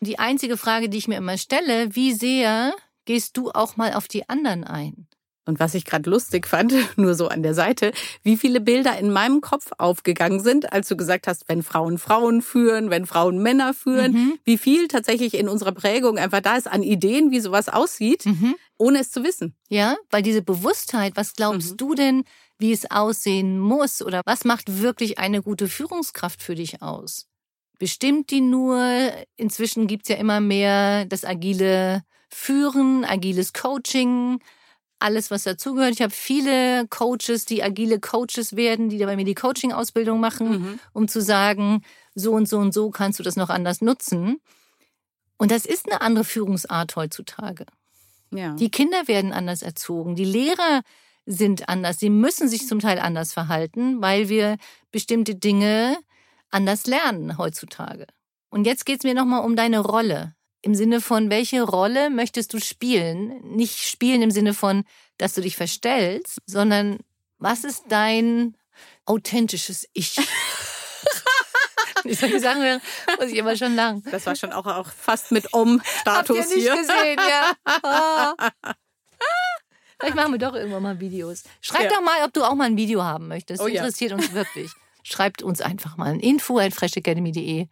Die 0.00 0.18
einzige 0.18 0.58
Frage, 0.58 0.90
die 0.90 0.98
ich 0.98 1.08
mir 1.08 1.16
immer 1.16 1.38
stelle, 1.38 1.94
wie 1.96 2.12
sehr 2.12 2.74
gehst 3.04 3.36
du 3.36 3.50
auch 3.50 3.76
mal 3.76 3.94
auf 3.94 4.08
die 4.08 4.28
anderen 4.28 4.64
ein? 4.64 5.08
Und 5.46 5.58
was 5.58 5.74
ich 5.74 5.84
gerade 5.84 6.08
lustig 6.08 6.46
fand, 6.46 6.72
nur 6.96 7.14
so 7.14 7.28
an 7.28 7.42
der 7.42 7.54
Seite, 7.54 7.92
wie 8.22 8.36
viele 8.36 8.60
Bilder 8.60 8.96
in 8.98 9.10
meinem 9.10 9.40
Kopf 9.40 9.72
aufgegangen 9.78 10.40
sind, 10.40 10.72
als 10.72 10.86
du 10.88 10.96
gesagt 10.96 11.26
hast, 11.26 11.48
wenn 11.48 11.62
Frauen 11.62 11.98
Frauen 11.98 12.40
führen, 12.40 12.90
wenn 12.90 13.04
Frauen 13.04 13.42
Männer 13.42 13.74
führen, 13.74 14.12
mhm. 14.12 14.38
wie 14.44 14.58
viel 14.58 14.86
tatsächlich 14.86 15.34
in 15.34 15.48
unserer 15.48 15.72
Prägung 15.72 16.18
einfach 16.18 16.40
da 16.40 16.56
ist 16.56 16.68
an 16.68 16.82
Ideen, 16.82 17.30
wie 17.32 17.40
sowas 17.40 17.68
aussieht, 17.68 18.26
mhm. 18.26 18.54
ohne 18.78 19.00
es 19.00 19.10
zu 19.10 19.24
wissen. 19.24 19.56
Ja, 19.68 19.96
weil 20.10 20.22
diese 20.22 20.42
Bewusstheit, 20.42 21.14
was 21.16 21.34
glaubst 21.34 21.72
mhm. 21.72 21.76
du 21.78 21.94
denn, 21.94 22.24
wie 22.58 22.72
es 22.72 22.90
aussehen 22.90 23.58
muss 23.58 24.02
oder 24.02 24.20
was 24.26 24.44
macht 24.44 24.80
wirklich 24.82 25.18
eine 25.18 25.42
gute 25.42 25.66
Führungskraft 25.66 26.42
für 26.42 26.54
dich 26.54 26.80
aus? 26.80 27.26
Bestimmt 27.80 28.30
die 28.30 28.42
nur, 28.42 29.10
inzwischen 29.36 29.86
gibt's 29.86 30.10
ja 30.10 30.16
immer 30.16 30.40
mehr 30.40 31.06
das 31.06 31.24
agile 31.24 32.02
Führen, 32.30 33.04
agiles 33.04 33.52
Coaching, 33.52 34.40
alles, 35.00 35.30
was 35.30 35.44
dazugehört. 35.44 35.92
Ich 35.92 36.02
habe 36.02 36.12
viele 36.12 36.86
Coaches, 36.88 37.46
die 37.46 37.62
agile 37.62 37.98
Coaches 38.00 38.54
werden, 38.54 38.88
die 38.88 38.98
da 38.98 39.06
bei 39.06 39.16
mir 39.16 39.24
die 39.24 39.34
Coaching-Ausbildung 39.34 40.20
machen, 40.20 40.50
mhm. 40.50 40.80
um 40.92 41.08
zu 41.08 41.20
sagen, 41.20 41.82
so 42.14 42.32
und 42.32 42.48
so 42.48 42.58
und 42.58 42.72
so 42.72 42.90
kannst 42.90 43.18
du 43.18 43.22
das 43.22 43.36
noch 43.36 43.48
anders 43.48 43.80
nutzen. 43.80 44.40
Und 45.38 45.50
das 45.50 45.64
ist 45.64 45.90
eine 45.90 46.02
andere 46.02 46.24
Führungsart 46.24 46.96
heutzutage. 46.96 47.64
Ja. 48.30 48.54
Die 48.54 48.70
Kinder 48.70 49.08
werden 49.08 49.32
anders 49.32 49.62
erzogen, 49.62 50.14
die 50.14 50.24
Lehrer 50.24 50.82
sind 51.26 51.68
anders, 51.68 51.98
sie 51.98 52.10
müssen 52.10 52.48
sich 52.48 52.66
zum 52.66 52.78
Teil 52.78 52.98
anders 52.98 53.32
verhalten, 53.32 54.02
weil 54.02 54.28
wir 54.28 54.56
bestimmte 54.92 55.34
Dinge 55.34 55.96
anders 56.50 56.86
lernen 56.86 57.38
heutzutage. 57.38 58.06
Und 58.50 58.66
jetzt 58.66 58.84
geht 58.84 59.00
es 59.00 59.04
mir 59.04 59.14
nochmal 59.14 59.44
um 59.44 59.56
deine 59.56 59.80
Rolle 59.80 60.34
im 60.62 60.74
Sinne 60.74 61.00
von, 61.00 61.30
welche 61.30 61.62
Rolle 61.62 62.10
möchtest 62.10 62.52
du 62.52 62.60
spielen? 62.60 63.40
Nicht 63.56 63.78
spielen 63.78 64.22
im 64.22 64.30
Sinne 64.30 64.54
von, 64.54 64.84
dass 65.18 65.34
du 65.34 65.40
dich 65.40 65.56
verstellst, 65.56 66.38
sondern 66.46 66.98
was 67.38 67.64
ist 67.64 67.84
dein 67.88 68.56
authentisches 69.06 69.88
Ich? 69.92 70.16
Die 72.04 72.14
sagen, 72.14 72.80
muss 73.18 73.28
ich 73.28 73.36
immer 73.36 73.56
schon 73.56 73.74
lang. 73.74 74.02
Das 74.10 74.24
war 74.24 74.34
schon 74.34 74.52
auch, 74.52 74.66
auch 74.66 74.86
fast 74.86 75.32
mit 75.32 75.52
Om-Status 75.52 76.06
Habt 76.06 76.30
ihr 76.30 76.56
nicht 76.56 76.66
hier. 76.66 76.76
gesehen, 76.76 77.18
ja. 77.18 77.52
Oh. 77.82 78.70
Vielleicht 80.00 80.16
machen 80.16 80.32
wir 80.32 80.38
doch 80.38 80.54
irgendwann 80.54 80.82
mal 80.82 80.98
Videos. 80.98 81.44
Schreib 81.60 81.84
ja. 81.84 81.90
doch 81.90 82.00
mal, 82.00 82.24
ob 82.24 82.32
du 82.32 82.42
auch 82.42 82.54
mal 82.54 82.64
ein 82.64 82.76
Video 82.78 83.02
haben 83.02 83.28
möchtest. 83.28 83.60
Das 83.60 83.66
oh, 83.66 83.68
interessiert 83.68 84.12
ja. 84.12 84.16
uns 84.16 84.32
wirklich. 84.32 84.70
Schreibt 85.02 85.42
uns 85.42 85.60
einfach 85.60 85.98
mal 85.98 86.10
an 86.10 86.20
info 86.20 86.58
at 86.58 86.72
freshacademy.de 86.72 87.66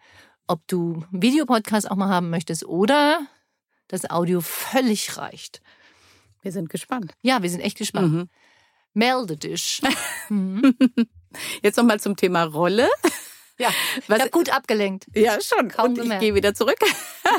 ob 0.49 0.67
du 0.67 1.05
Videopodcast 1.13 1.91
auch 1.91 1.97
mal 1.97 2.09
haben 2.09 2.31
möchtest 2.31 2.65
oder 2.65 3.21
das 3.87 4.11
Audio 4.11 4.41
völlig 4.41 5.17
reicht. 5.17 5.61
Wir 6.43 6.53
sind 6.53 6.69
gespannt. 6.71 7.15
Ja, 7.23 7.43
wir 7.43 7.51
sind 7.51 7.61
echt 7.61 7.79
gespannt. 7.79 8.13
Mhm. 8.13 8.29
Melde 8.95 9.37
dich. 9.37 9.81
mhm. 10.29 10.77
Jetzt 11.63 11.77
nochmal 11.77 12.01
zum 12.01 12.17
Thema 12.17 12.45
Rolle. 12.45 12.89
Ja, 13.59 13.71
was, 14.07 14.25
ich 14.25 14.31
gut 14.31 14.51
abgelenkt. 14.51 15.07
Ja, 15.15 15.39
schon. 15.41 15.69
Kaum 15.69 15.93
Und 15.93 15.99
ich 15.99 16.19
gehe 16.21 16.35
wieder 16.35 16.55
zurück. 16.55 16.79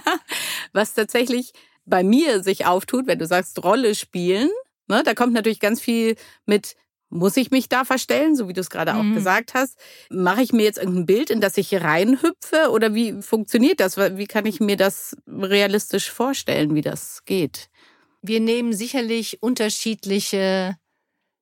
was 0.73 0.93
tatsächlich 0.93 1.53
bei 1.85 2.03
mir 2.03 2.43
sich 2.43 2.65
auftut, 2.65 3.07
wenn 3.07 3.19
du 3.19 3.25
sagst 3.25 3.63
Rolle 3.63 3.95
spielen, 3.95 4.49
ne, 4.87 5.01
da 5.03 5.13
kommt 5.15 5.33
natürlich 5.33 5.59
ganz 5.59 5.81
viel 5.81 6.15
mit 6.45 6.75
muss 7.09 7.37
ich 7.37 7.51
mich 7.51 7.69
da 7.69 7.85
verstellen, 7.85 8.35
so 8.35 8.47
wie 8.47 8.53
du 8.53 8.61
es 8.61 8.69
gerade 8.69 8.93
mhm. 8.93 8.99
auch 8.99 9.15
gesagt 9.15 9.53
hast? 9.53 9.77
Mache 10.09 10.41
ich 10.41 10.53
mir 10.53 10.63
jetzt 10.63 10.77
irgendein 10.77 11.05
Bild, 11.05 11.29
in 11.29 11.41
das 11.41 11.57
ich 11.57 11.73
reinhüpfe? 11.73 12.69
Oder 12.71 12.93
wie 12.93 13.21
funktioniert 13.21 13.79
das? 13.79 13.97
Wie 13.97 14.27
kann 14.27 14.45
ich 14.45 14.59
mir 14.59 14.77
das 14.77 15.17
realistisch 15.27 16.11
vorstellen, 16.11 16.75
wie 16.75 16.81
das 16.81 17.25
geht? 17.25 17.69
Wir 18.21 18.39
nehmen 18.39 18.73
sicherlich 18.73 19.41
unterschiedliche 19.41 20.77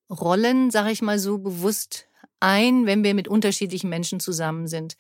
Rollen, 0.10 0.72
sage 0.72 0.92
ich 0.92 1.02
mal 1.02 1.20
so, 1.20 1.38
bewusst 1.38 2.08
ein, 2.40 2.86
wenn 2.86 3.04
wir 3.04 3.14
mit 3.14 3.28
unterschiedlichen 3.28 3.90
Menschen 3.90 4.20
zusammen 4.20 4.68
sind. 4.68 4.96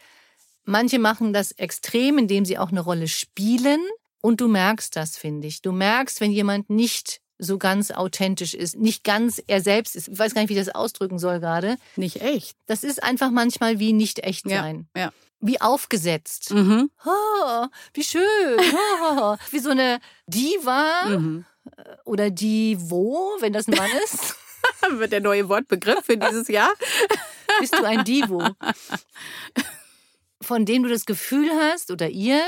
Manche 0.66 1.00
machen 1.00 1.32
das 1.32 1.54
extrem, 1.54 2.18
indem 2.18 2.44
sie 2.44 2.58
auch 2.58 2.72
eine 2.72 2.82
Rolle 2.82 3.08
spielen. 3.08 3.80
Und 4.22 4.42
du 4.42 4.48
merkst 4.48 4.96
das, 4.96 5.16
finde 5.18 5.48
ich. 5.48 5.62
Du 5.62 5.72
merkst, 5.72 6.20
wenn 6.20 6.32
jemand 6.32 6.70
nicht 6.70 7.22
so 7.40 7.58
ganz 7.58 7.92
authentisch 7.92 8.54
ist, 8.54 8.78
nicht 8.78 9.04
ganz 9.04 9.42
er 9.46 9.62
selbst 9.62 9.96
ist. 9.96 10.08
Ich 10.08 10.18
weiß 10.18 10.34
gar 10.34 10.42
nicht, 10.42 10.50
wie 10.50 10.58
ich 10.58 10.66
das 10.66 10.74
ausdrücken 10.74 11.20
soll 11.20 11.40
gerade. 11.40 11.78
Nicht 11.96 12.22
echt. 12.22 12.58
Das 12.66 12.84
ist 12.84 13.04
einfach 13.04 13.32
manchmal 13.32 13.80
wie 13.80 13.94
nicht 13.94 14.20
echt 14.20 14.50
sein. 14.50 14.88
Ja. 14.96 15.04
ja. 15.04 15.14
Wie 15.40 15.62
aufgesetzt. 15.62 16.52
Mhm. 16.52 16.90
Oh, 17.06 17.66
wie 17.94 18.04
schön. 18.04 18.60
Oh, 19.20 19.36
wie 19.52 19.60
so 19.60 19.70
eine 19.70 20.00
Diva 20.26 21.06
mhm. 21.06 21.46
oder 22.06 22.32
Divo, 22.32 23.38
wenn 23.40 23.54
das 23.54 23.68
ein 23.68 23.76
Mann 23.76 23.92
ist. 24.04 24.36
Wird 24.92 25.12
der 25.12 25.22
neue 25.22 25.50
Wortbegriff 25.50 26.06
für 26.06 26.18
dieses 26.18 26.48
Jahr. 26.48 26.74
Bist 27.60 27.74
du 27.74 27.84
ein 27.84 28.04
Divo? 28.04 28.44
Von 30.42 30.66
dem 30.66 30.84
du 30.84 30.90
das 30.90 31.06
Gefühl 31.06 31.50
hast 31.52 31.92
oder 31.92 32.10
ihr, 32.10 32.42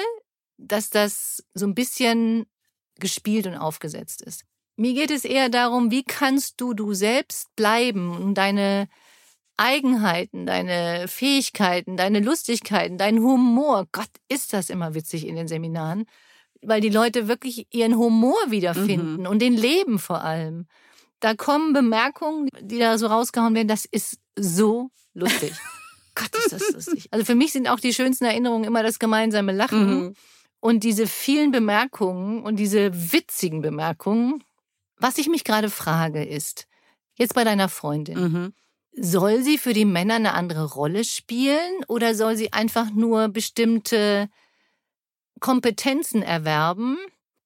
dass 0.57 0.89
das 0.89 1.43
so 1.53 1.65
ein 1.65 1.75
bisschen 1.75 2.45
gespielt 2.99 3.47
und 3.47 3.55
aufgesetzt 3.55 4.21
ist. 4.21 4.43
Mir 4.79 4.93
geht 4.93 5.11
es 5.11 5.25
eher 5.25 5.49
darum, 5.49 5.91
wie 5.91 6.03
kannst 6.03 6.61
du 6.61 6.73
du 6.73 6.93
selbst 6.93 7.53
bleiben 7.57 8.15
und 8.15 8.35
deine 8.35 8.87
Eigenheiten, 9.57 10.45
deine 10.45 11.09
Fähigkeiten, 11.09 11.97
deine 11.97 12.21
Lustigkeiten, 12.21 12.97
dein 12.97 13.19
Humor. 13.19 13.89
Gott, 13.91 14.07
ist 14.29 14.53
das 14.53 14.69
immer 14.69 14.93
witzig 14.93 15.27
in 15.27 15.35
den 15.35 15.49
Seminaren, 15.49 16.05
weil 16.61 16.79
die 16.79 16.87
Leute 16.87 17.27
wirklich 17.27 17.67
ihren 17.71 17.97
Humor 17.97 18.37
wiederfinden 18.47 19.23
mhm. 19.23 19.27
und 19.27 19.41
den 19.41 19.53
Leben 19.53 19.99
vor 19.99 20.23
allem. 20.23 20.65
Da 21.19 21.33
kommen 21.33 21.73
Bemerkungen, 21.73 22.47
die 22.61 22.79
da 22.79 22.97
so 22.97 23.07
rausgehauen 23.07 23.55
werden, 23.55 23.67
das 23.67 23.83
ist 23.83 24.17
so 24.37 24.91
lustig. 25.13 25.51
Gott, 26.15 26.33
ist 26.37 26.53
das 26.53 26.71
lustig. 26.71 27.09
Also 27.11 27.25
für 27.25 27.35
mich 27.35 27.51
sind 27.51 27.67
auch 27.67 27.81
die 27.81 27.93
schönsten 27.93 28.23
Erinnerungen 28.23 28.63
immer 28.63 28.81
das 28.81 28.97
gemeinsame 28.97 29.51
Lachen 29.51 29.89
mhm. 29.89 30.13
und 30.61 30.85
diese 30.85 31.05
vielen 31.05 31.51
Bemerkungen 31.51 32.43
und 32.43 32.55
diese 32.55 33.11
witzigen 33.11 33.61
Bemerkungen, 33.61 34.41
was 34.99 35.17
ich 35.17 35.27
mich 35.27 35.43
gerade 35.43 35.69
frage 35.69 36.23
ist, 36.23 36.67
jetzt 37.15 37.33
bei 37.33 37.43
deiner 37.43 37.69
Freundin, 37.69 38.19
mhm. 38.19 38.53
soll 38.93 39.41
sie 39.43 39.57
für 39.57 39.73
die 39.73 39.85
Männer 39.85 40.15
eine 40.15 40.33
andere 40.33 40.65
Rolle 40.65 41.03
spielen 41.03 41.83
oder 41.87 42.13
soll 42.13 42.35
sie 42.35 42.53
einfach 42.53 42.91
nur 42.91 43.29
bestimmte 43.29 44.29
Kompetenzen 45.39 46.21
erwerben, 46.21 46.97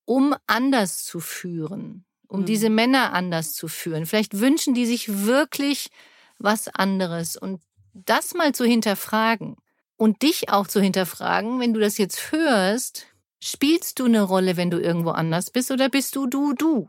um 0.04 0.34
anders 0.46 1.04
zu 1.04 1.20
führen, 1.20 2.04
um 2.28 2.40
mhm. 2.40 2.46
diese 2.46 2.70
Männer 2.70 3.12
anders 3.12 3.52
zu 3.52 3.68
führen? 3.68 4.06
Vielleicht 4.06 4.40
wünschen 4.40 4.74
die 4.74 4.86
sich 4.86 5.24
wirklich 5.24 5.90
was 6.38 6.68
anderes 6.68 7.36
und 7.36 7.60
das 7.94 8.34
mal 8.34 8.52
zu 8.52 8.64
hinterfragen 8.64 9.56
und 9.96 10.22
dich 10.22 10.48
auch 10.50 10.66
zu 10.66 10.80
hinterfragen, 10.80 11.60
wenn 11.60 11.72
du 11.72 11.80
das 11.80 11.98
jetzt 11.98 12.32
hörst, 12.32 13.06
spielst 13.40 14.00
du 14.00 14.06
eine 14.06 14.22
Rolle, 14.22 14.56
wenn 14.56 14.70
du 14.70 14.80
irgendwo 14.80 15.10
anders 15.10 15.50
bist 15.50 15.70
oder 15.70 15.88
bist 15.88 16.16
du 16.16 16.26
du 16.26 16.52
du? 16.54 16.88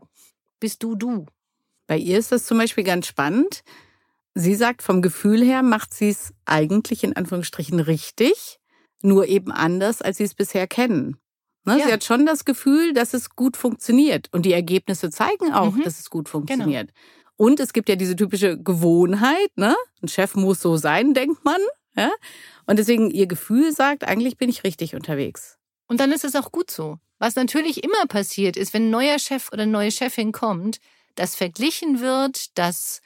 Bist 0.60 0.82
du 0.82 0.94
du. 0.94 1.26
Bei 1.86 1.96
ihr 1.96 2.18
ist 2.18 2.32
das 2.32 2.46
zum 2.46 2.58
Beispiel 2.58 2.84
ganz 2.84 3.06
spannend. 3.06 3.62
Sie 4.34 4.54
sagt, 4.54 4.82
vom 4.82 5.02
Gefühl 5.02 5.42
her 5.42 5.62
macht 5.62 5.94
sie 5.94 6.10
es 6.10 6.34
eigentlich 6.44 7.04
in 7.04 7.16
Anführungsstrichen 7.16 7.80
richtig, 7.80 8.58
nur 9.02 9.26
eben 9.28 9.50
anders, 9.50 10.02
als 10.02 10.18
sie 10.18 10.24
es 10.24 10.34
bisher 10.34 10.66
kennen. 10.66 11.16
Ne? 11.64 11.78
Ja. 11.78 11.86
Sie 11.86 11.92
hat 11.92 12.04
schon 12.04 12.26
das 12.26 12.44
Gefühl, 12.44 12.92
dass 12.92 13.14
es 13.14 13.30
gut 13.30 13.56
funktioniert. 13.56 14.28
Und 14.32 14.46
die 14.46 14.52
Ergebnisse 14.52 15.10
zeigen 15.10 15.52
auch, 15.52 15.72
mhm. 15.72 15.82
dass 15.82 15.98
es 15.98 16.10
gut 16.10 16.26
genau. 16.26 16.32
funktioniert. 16.32 16.88
Genau. 16.88 17.48
Und 17.48 17.60
es 17.60 17.72
gibt 17.72 17.88
ja 17.88 17.96
diese 17.96 18.16
typische 18.16 18.58
Gewohnheit, 18.58 19.50
ne? 19.56 19.76
Ein 20.02 20.08
Chef 20.08 20.34
muss 20.36 20.60
so 20.60 20.76
sein, 20.76 21.12
denkt 21.12 21.44
man. 21.44 21.60
Ja? 21.96 22.12
Und 22.66 22.78
deswegen 22.78 23.10
ihr 23.10 23.26
Gefühl 23.26 23.72
sagt, 23.72 24.04
eigentlich 24.04 24.36
bin 24.36 24.48
ich 24.48 24.64
richtig 24.64 24.94
unterwegs. 24.94 25.55
Und 25.86 26.00
dann 26.00 26.12
ist 26.12 26.24
es 26.24 26.36
auch 26.36 26.52
gut 26.52 26.70
so. 26.70 26.98
Was 27.18 27.36
natürlich 27.36 27.82
immer 27.82 28.06
passiert 28.06 28.56
ist, 28.56 28.74
wenn 28.74 28.88
ein 28.88 28.90
neuer 28.90 29.18
Chef 29.18 29.50
oder 29.52 29.62
eine 29.62 29.72
neue 29.72 29.90
Chefin 29.90 30.32
kommt, 30.32 30.78
dass 31.14 31.34
verglichen 31.34 32.00
wird, 32.00 32.56
dass 32.58 33.00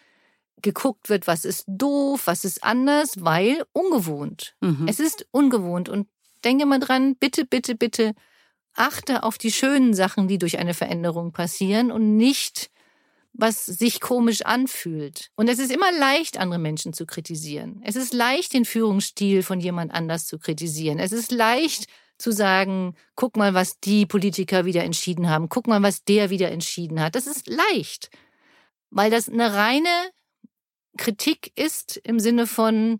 geguckt 0.62 1.08
wird, 1.08 1.26
was 1.26 1.44
ist 1.44 1.64
doof, 1.68 2.22
was 2.26 2.44
ist 2.44 2.62
anders, 2.64 3.12
weil 3.18 3.64
ungewohnt. 3.72 4.56
Mhm. 4.60 4.86
Es 4.88 5.00
ist 5.00 5.26
ungewohnt 5.30 5.88
und 5.88 6.08
denke 6.44 6.66
mal 6.66 6.80
dran, 6.80 7.16
bitte, 7.16 7.44
bitte, 7.44 7.74
bitte 7.74 8.14
achte 8.74 9.22
auf 9.22 9.38
die 9.38 9.52
schönen 9.52 9.94
Sachen, 9.94 10.28
die 10.28 10.38
durch 10.38 10.58
eine 10.58 10.74
Veränderung 10.74 11.32
passieren 11.32 11.90
und 11.90 12.16
nicht 12.16 12.70
was 13.32 13.64
sich 13.64 14.00
komisch 14.00 14.42
anfühlt. 14.42 15.30
Und 15.36 15.48
es 15.48 15.58
ist 15.58 15.70
immer 15.70 15.92
leicht, 15.92 16.36
andere 16.38 16.58
Menschen 16.58 16.92
zu 16.92 17.06
kritisieren. 17.06 17.80
Es 17.84 17.94
ist 17.94 18.12
leicht, 18.12 18.52
den 18.52 18.64
Führungsstil 18.64 19.42
von 19.42 19.60
jemand 19.60 19.92
anders 19.92 20.26
zu 20.26 20.38
kritisieren. 20.38 20.98
Es 20.98 21.12
ist 21.12 21.30
leicht, 21.30 21.86
zu 22.20 22.32
sagen, 22.32 22.94
guck 23.16 23.36
mal, 23.36 23.54
was 23.54 23.80
die 23.80 24.06
Politiker 24.06 24.64
wieder 24.64 24.84
entschieden 24.84 25.28
haben, 25.28 25.48
guck 25.48 25.66
mal, 25.66 25.82
was 25.82 26.04
der 26.04 26.30
wieder 26.30 26.50
entschieden 26.50 27.00
hat. 27.00 27.14
Das 27.14 27.26
ist 27.26 27.48
leicht, 27.48 28.10
weil 28.90 29.10
das 29.10 29.28
eine 29.28 29.54
reine 29.54 29.88
Kritik 30.96 31.52
ist 31.56 31.96
im 31.98 32.20
Sinne 32.20 32.46
von 32.46 32.98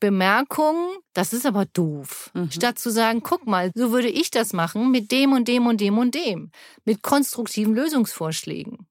Bemerkung, 0.00 0.96
das 1.12 1.32
ist 1.32 1.46
aber 1.46 1.66
doof. 1.66 2.30
Mhm. 2.34 2.50
Statt 2.50 2.78
zu 2.78 2.90
sagen, 2.90 3.22
guck 3.22 3.46
mal, 3.46 3.70
so 3.74 3.92
würde 3.92 4.08
ich 4.08 4.30
das 4.30 4.52
machen 4.52 4.90
mit 4.90 5.12
dem 5.12 5.32
und 5.32 5.46
dem 5.46 5.66
und 5.66 5.80
dem 5.80 5.98
und 5.98 6.14
dem, 6.14 6.50
mit 6.84 7.02
konstruktiven 7.02 7.74
Lösungsvorschlägen 7.74 8.86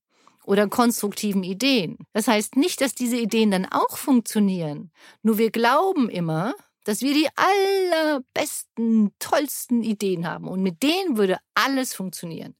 oder 0.45 0.67
konstruktiven 0.67 1.43
Ideen. 1.43 1.97
Das 2.13 2.27
heißt 2.27 2.55
nicht, 2.55 2.81
dass 2.81 2.95
diese 2.95 3.17
Ideen 3.17 3.51
dann 3.51 3.65
auch 3.65 3.97
funktionieren. 3.97 4.91
Nur 5.21 5.37
wir 5.37 5.51
glauben 5.51 6.09
immer, 6.09 6.53
dass 6.89 7.01
wir 7.01 7.13
die 7.13 7.27
allerbesten, 7.35 9.11
tollsten 9.19 9.83
Ideen 9.83 10.25
haben. 10.25 10.47
Und 10.47 10.63
mit 10.63 10.81
denen 10.81 11.17
würde 11.17 11.37
alles 11.53 11.93
funktionieren. 11.93 12.55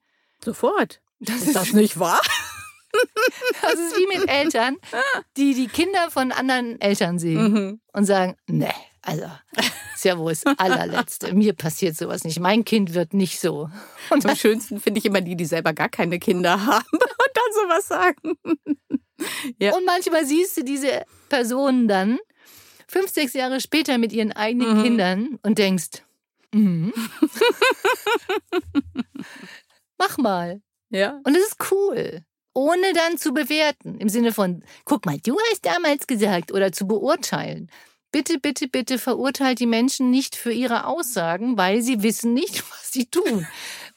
Sofort. 0.46 1.02
Das 1.20 1.42
ist 1.42 1.56
das 1.56 1.74
nicht 1.74 2.00
wahr? 2.00 2.22
Das 3.62 3.76
ist 3.76 3.96
wie 3.98 4.18
mit 4.18 4.28
Eltern, 4.28 4.78
die 5.38 5.54
die 5.54 5.68
Kinder 5.68 6.10
von 6.10 6.32
anderen 6.32 6.82
Eltern 6.82 7.20
sehen 7.20 7.54
mhm. 7.54 7.82
und 7.94 8.06
sagen, 8.06 8.36
ne, 8.48 8.74
also, 9.04 9.26
ist 9.94 10.06
ja 10.06 10.18
wohl 10.18 10.32
das 10.32 10.44
allerletzte. 10.58 11.34
Mir 11.36 11.54
passiert 11.54 11.96
sowas 11.96 12.24
nicht. 12.24 12.40
Mein 12.40 12.66
Kind 12.66 12.96
wird 12.96 13.14
nicht 13.14 13.40
so. 13.40 13.70
Und 14.10 14.26
am 14.26 14.36
schönsten 14.36 14.80
finde 14.80 14.98
ich 14.98 15.06
immer 15.06 15.22
die, 15.22 15.36
die 15.36 15.46
selber 15.46 15.74
gar 15.74 15.90
keine 15.90 16.18
Kinder 16.18 16.66
haben 16.66 16.88
und 16.92 17.32
dann 17.36 17.64
sowas 17.64 17.88
sagen. 17.88 18.34
Ja. 19.60 19.76
Und 19.76 19.86
manchmal 19.86 20.26
siehst 20.26 20.58
du 20.58 20.64
diese 20.64 21.04
Personen 21.30 21.88
dann 21.88 22.18
fünf, 22.90 23.10
sechs 23.12 23.34
Jahre 23.34 23.62
später 23.62 23.98
mit 23.98 24.12
ihren 24.12 24.32
eigenen 24.32 24.78
mhm. 24.78 24.84
Kindern 24.84 25.40
und 25.44 25.58
denkst, 25.58 26.04
mhm. 26.54 26.94
mach 29.98 30.18
mal. 30.18 30.62
Ja. 30.90 31.20
Und 31.24 31.36
es 31.36 31.48
ist 31.48 31.72
cool. 31.72 32.24
Ohne 32.54 32.94
dann 32.94 33.18
zu 33.18 33.34
bewerten. 33.34 34.00
Im 34.00 34.10
Sinne 34.10 34.34
von, 34.34 34.64
guck 34.86 35.06
mal, 35.06 35.20
du 35.20 35.38
hast 35.52 35.66
damals 35.66 36.08
gesagt 36.08 36.52
oder 36.52 36.72
zu 36.72 36.88
beurteilen. 36.88 37.70
Bitte, 38.12 38.40
bitte, 38.40 38.68
bitte 38.68 38.98
verurteilt 38.98 39.60
die 39.60 39.68
Menschen 39.68 40.10
nicht 40.10 40.36
für 40.36 40.52
ihre 40.52 40.88
Aussagen, 40.88 41.58
weil 41.58 41.84
sie 41.84 42.02
wissen 42.02 42.34
nicht, 42.34 42.64
was 42.72 42.92
sie 42.92 43.06
tun 43.06 43.48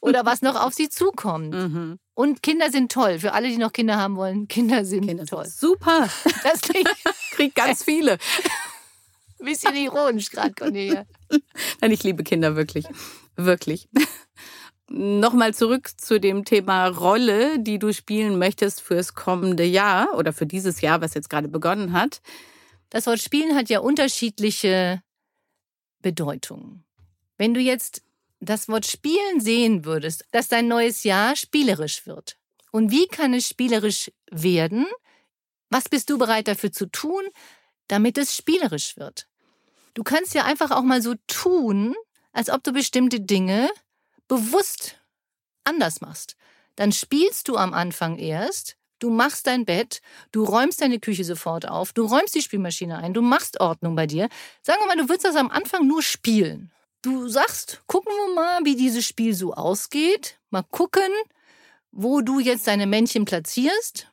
oder 0.01 0.25
was 0.25 0.41
noch 0.43 0.55
auf 0.55 0.73
sie 0.73 0.89
zukommt. 0.89 1.53
Mhm. 1.53 1.99
Und 2.13 2.43
Kinder 2.43 2.69
sind 2.69 2.91
toll. 2.91 3.19
Für 3.19 3.33
alle, 3.33 3.49
die 3.49 3.57
noch 3.57 3.73
Kinder 3.73 3.97
haben 3.97 4.15
wollen, 4.15 4.47
Kinder 4.47 4.85
sind 4.85 5.07
Kinder 5.07 5.25
toll. 5.25 5.45
Sind 5.45 5.57
super. 5.57 6.09
Das 6.43 6.61
kriegt 7.31 7.55
ganz 7.55 7.83
viele. 7.83 8.19
Bisschen 9.43 9.75
ironisch 9.75 10.29
gerade, 10.29 10.53
Cornelia. 10.53 11.05
Nein, 11.81 11.91
ich 11.91 12.03
liebe 12.03 12.23
Kinder 12.23 12.55
wirklich. 12.55 12.85
Wirklich. 13.35 13.89
Nochmal 14.89 15.53
zurück 15.53 15.89
zu 15.97 16.19
dem 16.19 16.45
Thema 16.45 16.87
Rolle, 16.87 17.59
die 17.59 17.77
du 17.77 17.93
spielen 17.93 18.37
möchtest 18.37 18.81
fürs 18.81 19.15
kommende 19.15 19.65
Jahr 19.65 20.17
oder 20.17 20.31
für 20.33 20.45
dieses 20.45 20.81
Jahr, 20.81 21.01
was 21.01 21.13
jetzt 21.13 21.29
gerade 21.29 21.47
begonnen 21.47 21.93
hat. 21.93 22.21
Das 22.89 23.07
Wort 23.07 23.19
spielen 23.19 23.55
hat 23.55 23.69
ja 23.69 23.79
unterschiedliche 23.79 25.01
Bedeutungen. 26.01 26.85
Wenn 27.37 27.53
du 27.53 27.59
jetzt 27.59 28.03
das 28.39 28.69
Wort 28.69 28.85
spielen 28.85 29.39
sehen 29.39 29.83
würdest, 29.83 30.25
dass 30.31 30.47
dein 30.47 30.67
neues 30.67 31.03
Jahr 31.03 31.35
spielerisch 31.35 32.05
wird 32.05 32.37
Und 32.71 32.91
wie 32.91 33.07
kann 33.07 33.33
es 33.33 33.47
spielerisch 33.47 34.11
werden? 34.31 34.85
Was 35.69 35.89
bist 35.89 36.09
du 36.09 36.17
bereit 36.17 36.47
dafür 36.47 36.71
zu 36.71 36.85
tun, 36.85 37.23
damit 37.87 38.17
es 38.17 38.35
spielerisch 38.35 38.95
wird? 38.97 39.27
Du 39.93 40.03
kannst 40.03 40.33
ja 40.33 40.45
einfach 40.45 40.71
auch 40.71 40.81
mal 40.81 41.01
so 41.01 41.15
tun, 41.27 41.95
als 42.31 42.49
ob 42.49 42.63
du 42.63 42.71
bestimmte 42.71 43.19
Dinge 43.19 43.69
bewusst 44.27 44.97
anders 45.63 46.01
machst. 46.01 46.35
Dann 46.75 46.91
spielst 46.91 47.47
du 47.47 47.57
am 47.57 47.73
Anfang 47.73 48.17
erst, 48.17 48.77
du 48.99 49.09
machst 49.09 49.47
dein 49.47 49.65
Bett, 49.65 50.01
du 50.31 50.43
räumst 50.43 50.81
deine 50.81 50.99
Küche 50.99 51.23
sofort 51.23 51.67
auf, 51.67 51.93
du 51.93 52.05
räumst 52.05 52.33
die 52.33 52.41
Spielmaschine 52.41 52.97
ein, 52.97 53.13
du 53.13 53.21
machst 53.21 53.59
Ordnung 53.59 53.95
bei 53.95 54.07
dir. 54.07 54.29
Sagen 54.63 54.81
wir 54.81 54.87
mal, 54.87 54.97
du 54.97 55.09
würdest 55.09 55.25
das 55.25 55.35
am 55.35 55.51
Anfang 55.51 55.87
nur 55.87 56.01
spielen. 56.01 56.71
Du 57.03 57.27
sagst, 57.27 57.81
gucken 57.85 58.13
wir 58.13 58.33
mal, 58.33 58.59
wie 58.63 58.75
dieses 58.75 59.05
Spiel 59.05 59.35
so 59.35 59.53
ausgeht. 59.53 60.39
Mal 60.49 60.63
gucken, 60.63 61.11
wo 61.91 62.21
du 62.21 62.39
jetzt 62.39 62.65
deine 62.65 62.87
Männchen 62.87 63.25
platzierst. 63.25 64.07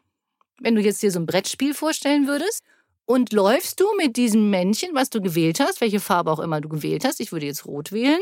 Wenn 0.59 0.75
du 0.75 0.83
jetzt 0.83 1.01
dir 1.01 1.13
so 1.13 1.21
ein 1.21 1.27
Brettspiel 1.27 1.73
vorstellen 1.73 2.27
würdest. 2.27 2.63
Und 3.11 3.33
läufst 3.33 3.81
du 3.81 3.87
mit 3.97 4.17
diesem 4.17 4.51
Männchen, 4.51 4.95
was 4.95 5.11
du 5.11 5.21
gewählt 5.21 5.59
hast, 5.59 5.81
welche 5.81 5.99
Farbe 5.99 6.31
auch 6.31 6.39
immer 6.39 6.61
du 6.61 6.69
gewählt 6.69 7.05
hast, 7.05 7.19
ich 7.19 7.33
würde 7.33 7.47
jetzt 7.47 7.67
rot 7.67 7.91
wählen, 7.91 8.21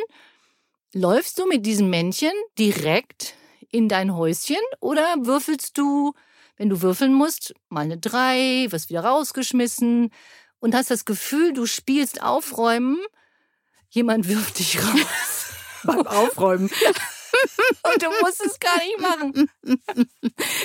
läufst 0.94 1.38
du 1.38 1.46
mit 1.46 1.66
diesem 1.66 1.90
Männchen 1.90 2.32
direkt 2.58 3.34
in 3.70 3.90
dein 3.90 4.16
Häuschen 4.16 4.56
oder 4.80 5.14
würfelst 5.18 5.76
du, 5.76 6.14
wenn 6.56 6.70
du 6.70 6.80
würfeln 6.80 7.12
musst, 7.12 7.54
mal 7.68 7.82
eine 7.82 7.98
drei, 7.98 8.66
wirst 8.70 8.88
wieder 8.88 9.04
rausgeschmissen 9.04 10.08
und 10.58 10.74
hast 10.74 10.90
das 10.90 11.04
Gefühl, 11.04 11.52
du 11.52 11.66
spielst 11.66 12.22
Aufräumen 12.22 12.96
jemand 13.90 14.26
wirft 14.26 14.58
dich 14.58 14.82
raus. 14.82 15.52
Beim 15.84 16.06
Aufräumen. 16.06 16.70
und 17.92 18.02
du 18.02 18.08
musst 18.22 18.44
es 18.44 18.58
gar 18.58 18.78
nicht 18.78 19.00
machen. 19.00 19.50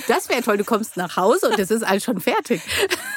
Das 0.08 0.30
wäre 0.30 0.42
toll. 0.42 0.58
Du 0.58 0.64
kommst 0.64 0.98
nach 0.98 1.16
Hause 1.18 1.50
und 1.50 1.60
es 1.60 1.72
ist 1.72 1.84
alles 1.84 2.04
schon 2.04 2.20
fertig. 2.20 2.62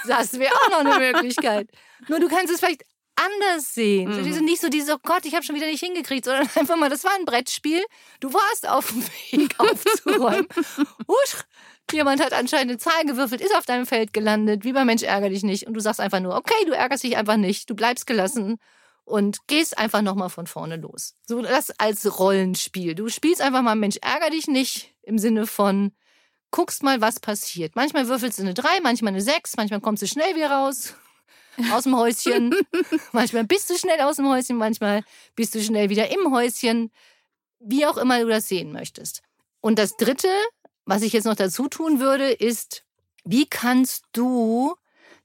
Das 0.06 0.38
wäre 0.38 0.52
auch 0.54 0.70
noch 0.70 0.92
eine 0.92 1.12
Möglichkeit. 1.12 1.68
Nur 2.08 2.20
du 2.20 2.28
kannst 2.28 2.52
es 2.52 2.60
vielleicht 2.60 2.84
anders 3.16 3.74
sehen. 3.74 4.10
Mhm. 4.10 4.32
So 4.32 4.40
nicht 4.40 4.60
so 4.60 4.68
dieses, 4.68 4.94
oh 4.94 4.98
Gott, 5.02 5.24
ich 5.24 5.34
habe 5.34 5.44
schon 5.44 5.56
wieder 5.56 5.66
nicht 5.66 5.82
hingekriegt, 5.82 6.24
sondern 6.24 6.48
einfach 6.54 6.76
mal, 6.76 6.90
das 6.90 7.04
war 7.04 7.12
ein 7.18 7.24
Brettspiel. 7.24 7.82
Du 8.20 8.32
warst 8.32 8.68
auf 8.68 8.88
dem 8.88 9.02
Weg 9.40 9.54
aufzuräumen. 9.58 10.46
Husch, 11.08 11.44
jemand 11.92 12.22
hat 12.22 12.32
anscheinend 12.32 12.70
eine 12.70 12.78
Zahl 12.78 13.04
gewürfelt, 13.04 13.40
ist 13.40 13.56
auf 13.56 13.66
deinem 13.66 13.86
Feld 13.86 14.12
gelandet. 14.12 14.64
Wie 14.64 14.72
beim 14.72 14.86
Mensch 14.86 15.02
ärger 15.02 15.30
dich 15.30 15.42
nicht. 15.42 15.66
Und 15.66 15.74
du 15.74 15.80
sagst 15.80 16.00
einfach 16.00 16.20
nur, 16.20 16.36
okay, 16.36 16.64
du 16.66 16.72
ärgerst 16.72 17.04
dich 17.04 17.16
einfach 17.16 17.36
nicht. 17.36 17.70
Du 17.70 17.74
bleibst 17.74 18.06
gelassen 18.06 18.58
und 19.06 19.46
gehst 19.46 19.78
einfach 19.78 20.02
nochmal 20.02 20.28
von 20.28 20.46
vorne 20.46 20.76
los. 20.76 21.14
So 21.26 21.40
das 21.40 21.70
als 21.78 22.18
Rollenspiel. 22.18 22.94
Du 22.94 23.08
spielst 23.08 23.40
einfach 23.40 23.62
mal, 23.62 23.76
Mensch, 23.76 23.96
ärger 24.02 24.30
dich 24.30 24.48
nicht 24.48 24.94
im 25.02 25.18
Sinne 25.18 25.46
von, 25.46 25.92
guckst 26.50 26.82
mal, 26.82 27.00
was 27.00 27.20
passiert. 27.20 27.76
Manchmal 27.76 28.08
würfelst 28.08 28.38
du 28.38 28.42
eine 28.42 28.52
3, 28.52 28.80
manchmal 28.82 29.12
eine 29.12 29.22
6, 29.22 29.56
manchmal 29.56 29.80
kommst 29.80 30.02
du 30.02 30.08
schnell 30.08 30.34
wieder 30.34 30.50
raus 30.50 30.94
aus 31.72 31.84
dem 31.84 31.96
Häuschen. 31.96 32.54
manchmal 33.12 33.44
bist 33.44 33.70
du 33.70 33.78
schnell 33.78 34.00
aus 34.00 34.16
dem 34.16 34.28
Häuschen, 34.28 34.56
manchmal 34.56 35.02
bist 35.36 35.54
du 35.54 35.62
schnell 35.62 35.88
wieder 35.88 36.10
im 36.10 36.32
Häuschen. 36.32 36.90
Wie 37.60 37.86
auch 37.86 37.96
immer 37.96 38.20
du 38.20 38.28
das 38.28 38.48
sehen 38.48 38.72
möchtest. 38.72 39.22
Und 39.60 39.78
das 39.78 39.96
Dritte, 39.96 40.28
was 40.84 41.02
ich 41.02 41.12
jetzt 41.12 41.24
noch 41.24 41.36
dazu 41.36 41.68
tun 41.68 42.00
würde, 42.00 42.30
ist, 42.32 42.84
wie 43.24 43.46
kannst 43.46 44.04
du 44.12 44.74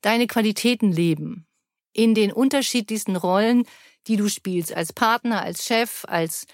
deine 0.01 0.27
Qualitäten 0.27 0.91
leben? 0.91 1.47
In 1.93 2.15
den 2.15 2.31
unterschiedlichsten 2.31 3.15
Rollen, 3.15 3.65
die 4.07 4.15
du 4.17 4.29
spielst, 4.29 4.73
als 4.73 4.93
Partner, 4.93 5.41
als 5.41 5.65
Chef, 5.65 6.05
als 6.07 6.47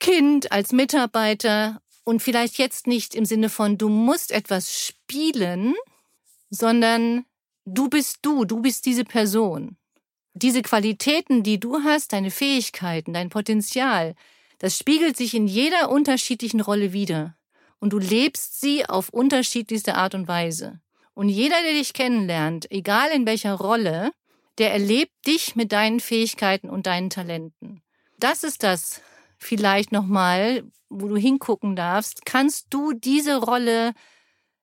Kind, 0.00 0.52
als 0.52 0.72
Mitarbeiter 0.72 1.80
und 2.04 2.22
vielleicht 2.22 2.58
jetzt 2.58 2.86
nicht 2.86 3.14
im 3.14 3.24
Sinne 3.24 3.48
von, 3.48 3.78
du 3.78 3.88
musst 3.88 4.32
etwas 4.32 4.78
spielen, 4.78 5.74
sondern 6.50 7.24
du 7.64 7.88
bist 7.88 8.18
du, 8.22 8.44
du 8.44 8.60
bist 8.60 8.86
diese 8.86 9.04
Person. 9.04 9.76
Diese 10.34 10.62
Qualitäten, 10.62 11.42
die 11.42 11.60
du 11.60 11.82
hast, 11.84 12.12
deine 12.12 12.30
Fähigkeiten, 12.30 13.12
dein 13.12 13.30
Potenzial, 13.30 14.14
das 14.58 14.76
spiegelt 14.76 15.16
sich 15.16 15.34
in 15.34 15.46
jeder 15.46 15.90
unterschiedlichen 15.90 16.60
Rolle 16.60 16.92
wieder. 16.92 17.36
Und 17.78 17.92
du 17.92 17.98
lebst 17.98 18.60
sie 18.60 18.86
auf 18.86 19.10
unterschiedlichste 19.10 19.94
Art 19.94 20.14
und 20.14 20.26
Weise. 20.26 20.80
Und 21.14 21.28
jeder, 21.28 21.56
der 21.62 21.72
dich 21.72 21.92
kennenlernt, 21.92 22.70
egal 22.70 23.10
in 23.10 23.26
welcher 23.26 23.54
Rolle, 23.54 24.10
der 24.58 24.72
erlebt 24.72 25.12
dich 25.26 25.56
mit 25.56 25.72
deinen 25.72 26.00
Fähigkeiten 26.00 26.68
und 26.68 26.86
deinen 26.86 27.10
Talenten. 27.10 27.82
Das 28.18 28.44
ist 28.44 28.62
das 28.62 29.02
vielleicht 29.38 29.92
nochmal, 29.92 30.64
wo 30.88 31.08
du 31.08 31.16
hingucken 31.16 31.76
darfst. 31.76 32.24
Kannst 32.24 32.68
du 32.70 32.92
diese 32.92 33.36
Rolle 33.36 33.94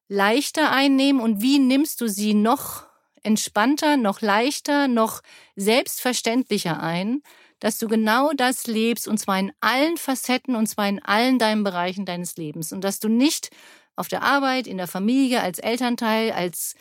leichter 0.08 0.72
einnehmen 0.72 1.22
und 1.22 1.42
wie 1.42 1.60
nimmst 1.60 2.02
du 2.02 2.08
sie 2.08 2.34
noch 2.34 2.86
entspannter, 3.24 3.98
noch 3.98 4.22
leichter, 4.22 4.88
noch 4.88 5.22
selbstverständlicher 5.56 6.82
ein, 6.82 7.22
dass 7.60 7.78
du 7.78 7.88
genau 7.88 8.32
das 8.34 8.66
lebst 8.66 9.08
und 9.08 9.20
zwar 9.20 9.40
in 9.40 9.52
allen 9.60 9.98
Facetten 9.98 10.56
und 10.56 10.68
zwar 10.68 10.90
in 10.90 11.02
allen 11.04 11.38
deinen 11.38 11.64
Bereichen 11.64 12.06
deines 12.06 12.36
Lebens 12.36 12.74
und 12.74 12.84
dass 12.84 13.00
du 13.00 13.08
nicht 13.08 13.50
auf 13.96 14.08
der 14.08 14.24
Arbeit, 14.24 14.68
in 14.68 14.78
der 14.78 14.88
Familie, 14.88 15.42
als 15.42 15.60
Elternteil, 15.60 16.32
als 16.32 16.76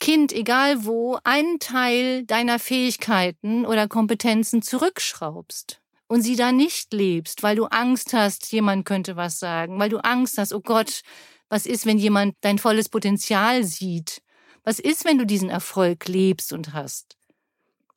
Kind, 0.00 0.32
egal 0.32 0.84
wo, 0.84 1.18
einen 1.24 1.58
Teil 1.58 2.24
deiner 2.24 2.58
Fähigkeiten 2.58 3.66
oder 3.66 3.88
Kompetenzen 3.88 4.62
zurückschraubst 4.62 5.80
und 6.06 6.22
sie 6.22 6.36
da 6.36 6.52
nicht 6.52 6.92
lebst, 6.92 7.42
weil 7.42 7.56
du 7.56 7.66
Angst 7.66 8.12
hast, 8.12 8.52
jemand 8.52 8.84
könnte 8.84 9.16
was 9.16 9.38
sagen, 9.38 9.78
weil 9.78 9.88
du 9.88 9.98
Angst 9.98 10.38
hast, 10.38 10.52
oh 10.52 10.60
Gott, 10.60 11.02
was 11.48 11.66
ist, 11.66 11.86
wenn 11.86 11.98
jemand 11.98 12.36
dein 12.42 12.58
volles 12.58 12.88
Potenzial 12.88 13.64
sieht? 13.64 14.22
Was 14.64 14.78
ist, 14.78 15.04
wenn 15.04 15.18
du 15.18 15.26
diesen 15.26 15.50
Erfolg 15.50 16.06
lebst 16.08 16.52
und 16.52 16.72
hast? 16.74 17.16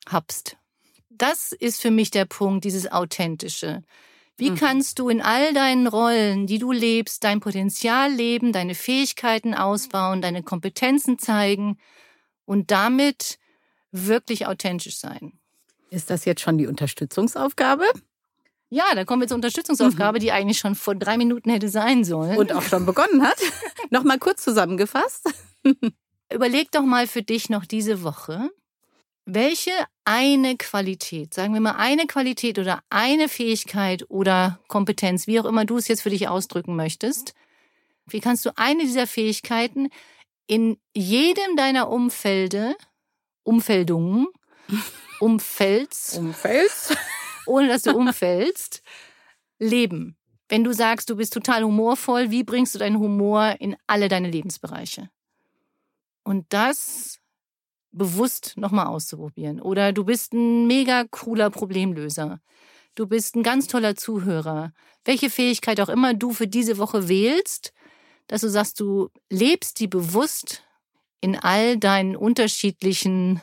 Habst. 0.08 0.56
Das 1.10 1.52
ist 1.52 1.80
für 1.80 1.90
mich 1.90 2.10
der 2.10 2.24
Punkt, 2.24 2.64
dieses 2.64 2.90
Authentische. 2.90 3.82
Wie 4.42 4.50
mhm. 4.50 4.56
kannst 4.56 4.98
du 4.98 5.08
in 5.08 5.22
all 5.22 5.54
deinen 5.54 5.86
Rollen, 5.86 6.48
die 6.48 6.58
du 6.58 6.72
lebst, 6.72 7.22
dein 7.22 7.38
Potenzial 7.38 8.10
leben, 8.10 8.52
deine 8.52 8.74
Fähigkeiten 8.74 9.54
ausbauen, 9.54 10.20
deine 10.20 10.42
Kompetenzen 10.42 11.16
zeigen 11.16 11.78
und 12.44 12.72
damit 12.72 13.38
wirklich 13.92 14.48
authentisch 14.48 14.98
sein? 14.98 15.38
Ist 15.90 16.10
das 16.10 16.24
jetzt 16.24 16.40
schon 16.40 16.58
die 16.58 16.66
Unterstützungsaufgabe? 16.66 17.84
Ja, 18.68 18.82
da 18.96 19.04
kommen 19.04 19.22
wir 19.22 19.28
zur 19.28 19.36
Unterstützungsaufgabe, 19.36 20.18
mhm. 20.18 20.22
die 20.22 20.32
eigentlich 20.32 20.58
schon 20.58 20.74
vor 20.74 20.96
drei 20.96 21.16
Minuten 21.16 21.48
hätte 21.48 21.68
sein 21.68 22.02
sollen. 22.02 22.36
Und 22.36 22.52
auch 22.52 22.62
schon 22.62 22.84
begonnen 22.84 23.22
hat. 23.22 23.38
Nochmal 23.90 24.18
kurz 24.18 24.42
zusammengefasst. 24.42 25.32
Überleg 26.32 26.72
doch 26.72 26.82
mal 26.82 27.06
für 27.06 27.22
dich 27.22 27.48
noch 27.48 27.64
diese 27.64 28.02
Woche, 28.02 28.50
welche 29.24 29.70
eine 30.04 30.56
Qualität, 30.56 31.32
sagen 31.34 31.54
wir 31.54 31.60
mal 31.60 31.76
eine 31.76 32.06
Qualität 32.06 32.58
oder 32.58 32.82
eine 32.90 33.28
Fähigkeit 33.28 34.04
oder 34.08 34.58
Kompetenz, 34.68 35.26
wie 35.26 35.38
auch 35.38 35.44
immer 35.44 35.64
du 35.64 35.76
es 35.76 35.88
jetzt 35.88 36.02
für 36.02 36.10
dich 36.10 36.28
ausdrücken 36.28 36.74
möchtest, 36.74 37.34
wie 38.06 38.20
kannst 38.20 38.44
du 38.44 38.50
eine 38.56 38.82
dieser 38.82 39.06
Fähigkeiten 39.06 39.88
in 40.46 40.76
jedem 40.94 41.56
deiner 41.56 41.88
Umfelde, 41.88 42.74
Umfeldungen, 43.44 44.26
Umfelds, 45.20 46.18
Umfelds, 46.18 46.94
ohne 47.46 47.68
dass 47.68 47.82
du 47.82 47.96
umfällst, 47.96 48.82
leben? 49.58 50.16
Wenn 50.48 50.64
du 50.64 50.74
sagst, 50.74 51.08
du 51.08 51.16
bist 51.16 51.32
total 51.32 51.62
humorvoll, 51.62 52.30
wie 52.30 52.42
bringst 52.42 52.74
du 52.74 52.78
deinen 52.78 52.98
Humor 52.98 53.56
in 53.60 53.76
alle 53.86 54.08
deine 54.08 54.28
Lebensbereiche? 54.28 55.08
Und 56.24 56.44
das 56.50 57.21
bewusst 57.92 58.54
nochmal 58.56 58.86
auszuprobieren. 58.86 59.60
Oder 59.60 59.92
du 59.92 60.04
bist 60.04 60.32
ein 60.32 60.66
mega 60.66 61.04
cooler 61.10 61.50
Problemlöser. 61.50 62.40
Du 62.94 63.06
bist 63.06 63.36
ein 63.36 63.42
ganz 63.42 63.68
toller 63.68 63.96
Zuhörer. 63.96 64.72
Welche 65.04 65.30
Fähigkeit 65.30 65.80
auch 65.80 65.88
immer 65.88 66.14
du 66.14 66.32
für 66.32 66.46
diese 66.46 66.78
Woche 66.78 67.08
wählst, 67.08 67.72
dass 68.26 68.42
du 68.42 68.48
sagst, 68.48 68.80
du 68.80 69.10
lebst 69.30 69.80
die 69.80 69.88
bewusst 69.88 70.62
in 71.20 71.36
all 71.36 71.78
deinen 71.78 72.16
unterschiedlichen 72.16 73.40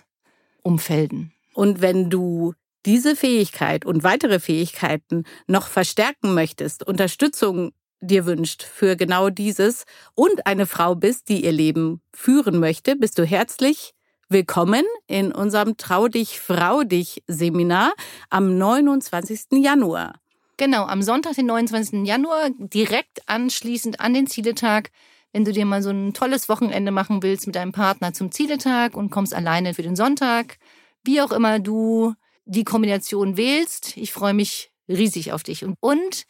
Umfelden. 0.61 1.33
Und 1.53 1.81
wenn 1.81 2.09
du 2.09 2.53
diese 2.85 3.15
Fähigkeit 3.15 3.85
und 3.85 4.03
weitere 4.03 4.39
Fähigkeiten 4.39 5.25
noch 5.47 5.67
verstärken 5.67 6.33
möchtest, 6.33 6.85
Unterstützung 6.85 7.71
dir 8.01 8.25
wünscht 8.25 8.63
für 8.63 8.95
genau 8.95 9.29
dieses 9.29 9.85
und 10.15 10.45
eine 10.45 10.65
Frau 10.65 10.95
bist, 10.95 11.29
die 11.29 11.43
ihr 11.43 11.51
Leben 11.51 12.01
führen 12.13 12.59
möchte, 12.59 12.95
bist 12.95 13.19
du 13.19 13.25
herzlich 13.25 13.93
Willkommen 14.31 14.85
in 15.07 15.31
unserem 15.31 15.75
Trau 15.77 16.07
dich, 16.07 16.39
Frau 16.39 16.83
dich 16.83 17.23
Seminar 17.25 17.93
am 18.29 18.59
29. 18.59 19.53
Januar. 19.53 20.21
Genau, 20.57 20.85
am 20.85 21.01
Sonntag, 21.01 21.33
den 21.33 21.47
29. 21.47 22.05
Januar, 22.05 22.51
direkt 22.59 23.27
anschließend 23.27 23.99
an 23.99 24.13
den 24.13 24.27
Zieletag. 24.27 24.91
Wenn 25.33 25.45
du 25.45 25.51
dir 25.51 25.65
mal 25.65 25.81
so 25.81 25.89
ein 25.89 26.13
tolles 26.13 26.47
Wochenende 26.47 26.91
machen 26.91 27.23
willst 27.23 27.47
mit 27.47 27.55
deinem 27.55 27.71
Partner 27.71 28.13
zum 28.13 28.31
Zieletag 28.31 28.95
und 28.95 29.09
kommst 29.09 29.33
alleine 29.33 29.73
für 29.73 29.81
den 29.81 29.95
Sonntag, 29.95 30.59
wie 31.03 31.21
auch 31.21 31.31
immer 31.31 31.57
du 31.57 32.13
die 32.45 32.65
Kombination 32.65 33.35
wählst, 33.35 33.97
ich 33.97 34.13
freue 34.13 34.35
mich 34.35 34.71
riesig 34.87 35.31
auf 35.31 35.41
dich. 35.41 35.65
Und 35.79 36.27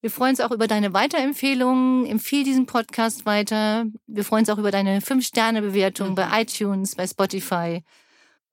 Wir 0.00 0.10
freuen 0.10 0.30
uns 0.30 0.40
auch 0.40 0.52
über 0.52 0.68
deine 0.68 0.92
Weiterempfehlungen. 0.92 2.06
Empfehl 2.06 2.44
diesen 2.44 2.66
Podcast 2.66 3.26
weiter. 3.26 3.86
Wir 4.06 4.24
freuen 4.24 4.42
uns 4.42 4.50
auch 4.50 4.58
über 4.58 4.70
deine 4.70 5.00
5-Sterne-Bewertung 5.00 6.10
mhm. 6.10 6.14
bei 6.14 6.42
iTunes, 6.42 6.94
bei 6.94 7.06
Spotify. 7.06 7.82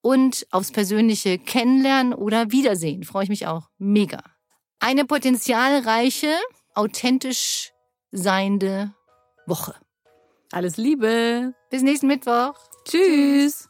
Und 0.01 0.47
aufs 0.51 0.71
persönliche 0.71 1.37
Kennenlernen 1.37 2.13
oder 2.13 2.51
Wiedersehen. 2.51 3.03
Freue 3.03 3.23
ich 3.23 3.29
mich 3.29 3.47
auch. 3.47 3.69
Mega. 3.77 4.23
Eine 4.79 5.05
potenzialreiche, 5.05 6.33
authentisch 6.73 7.71
seiende 8.11 8.93
Woche. 9.45 9.75
Alles 10.51 10.77
Liebe. 10.77 11.53
Bis 11.69 11.81
nächsten 11.81 12.07
Mittwoch. 12.07 12.55
Tschüss. 12.85 13.69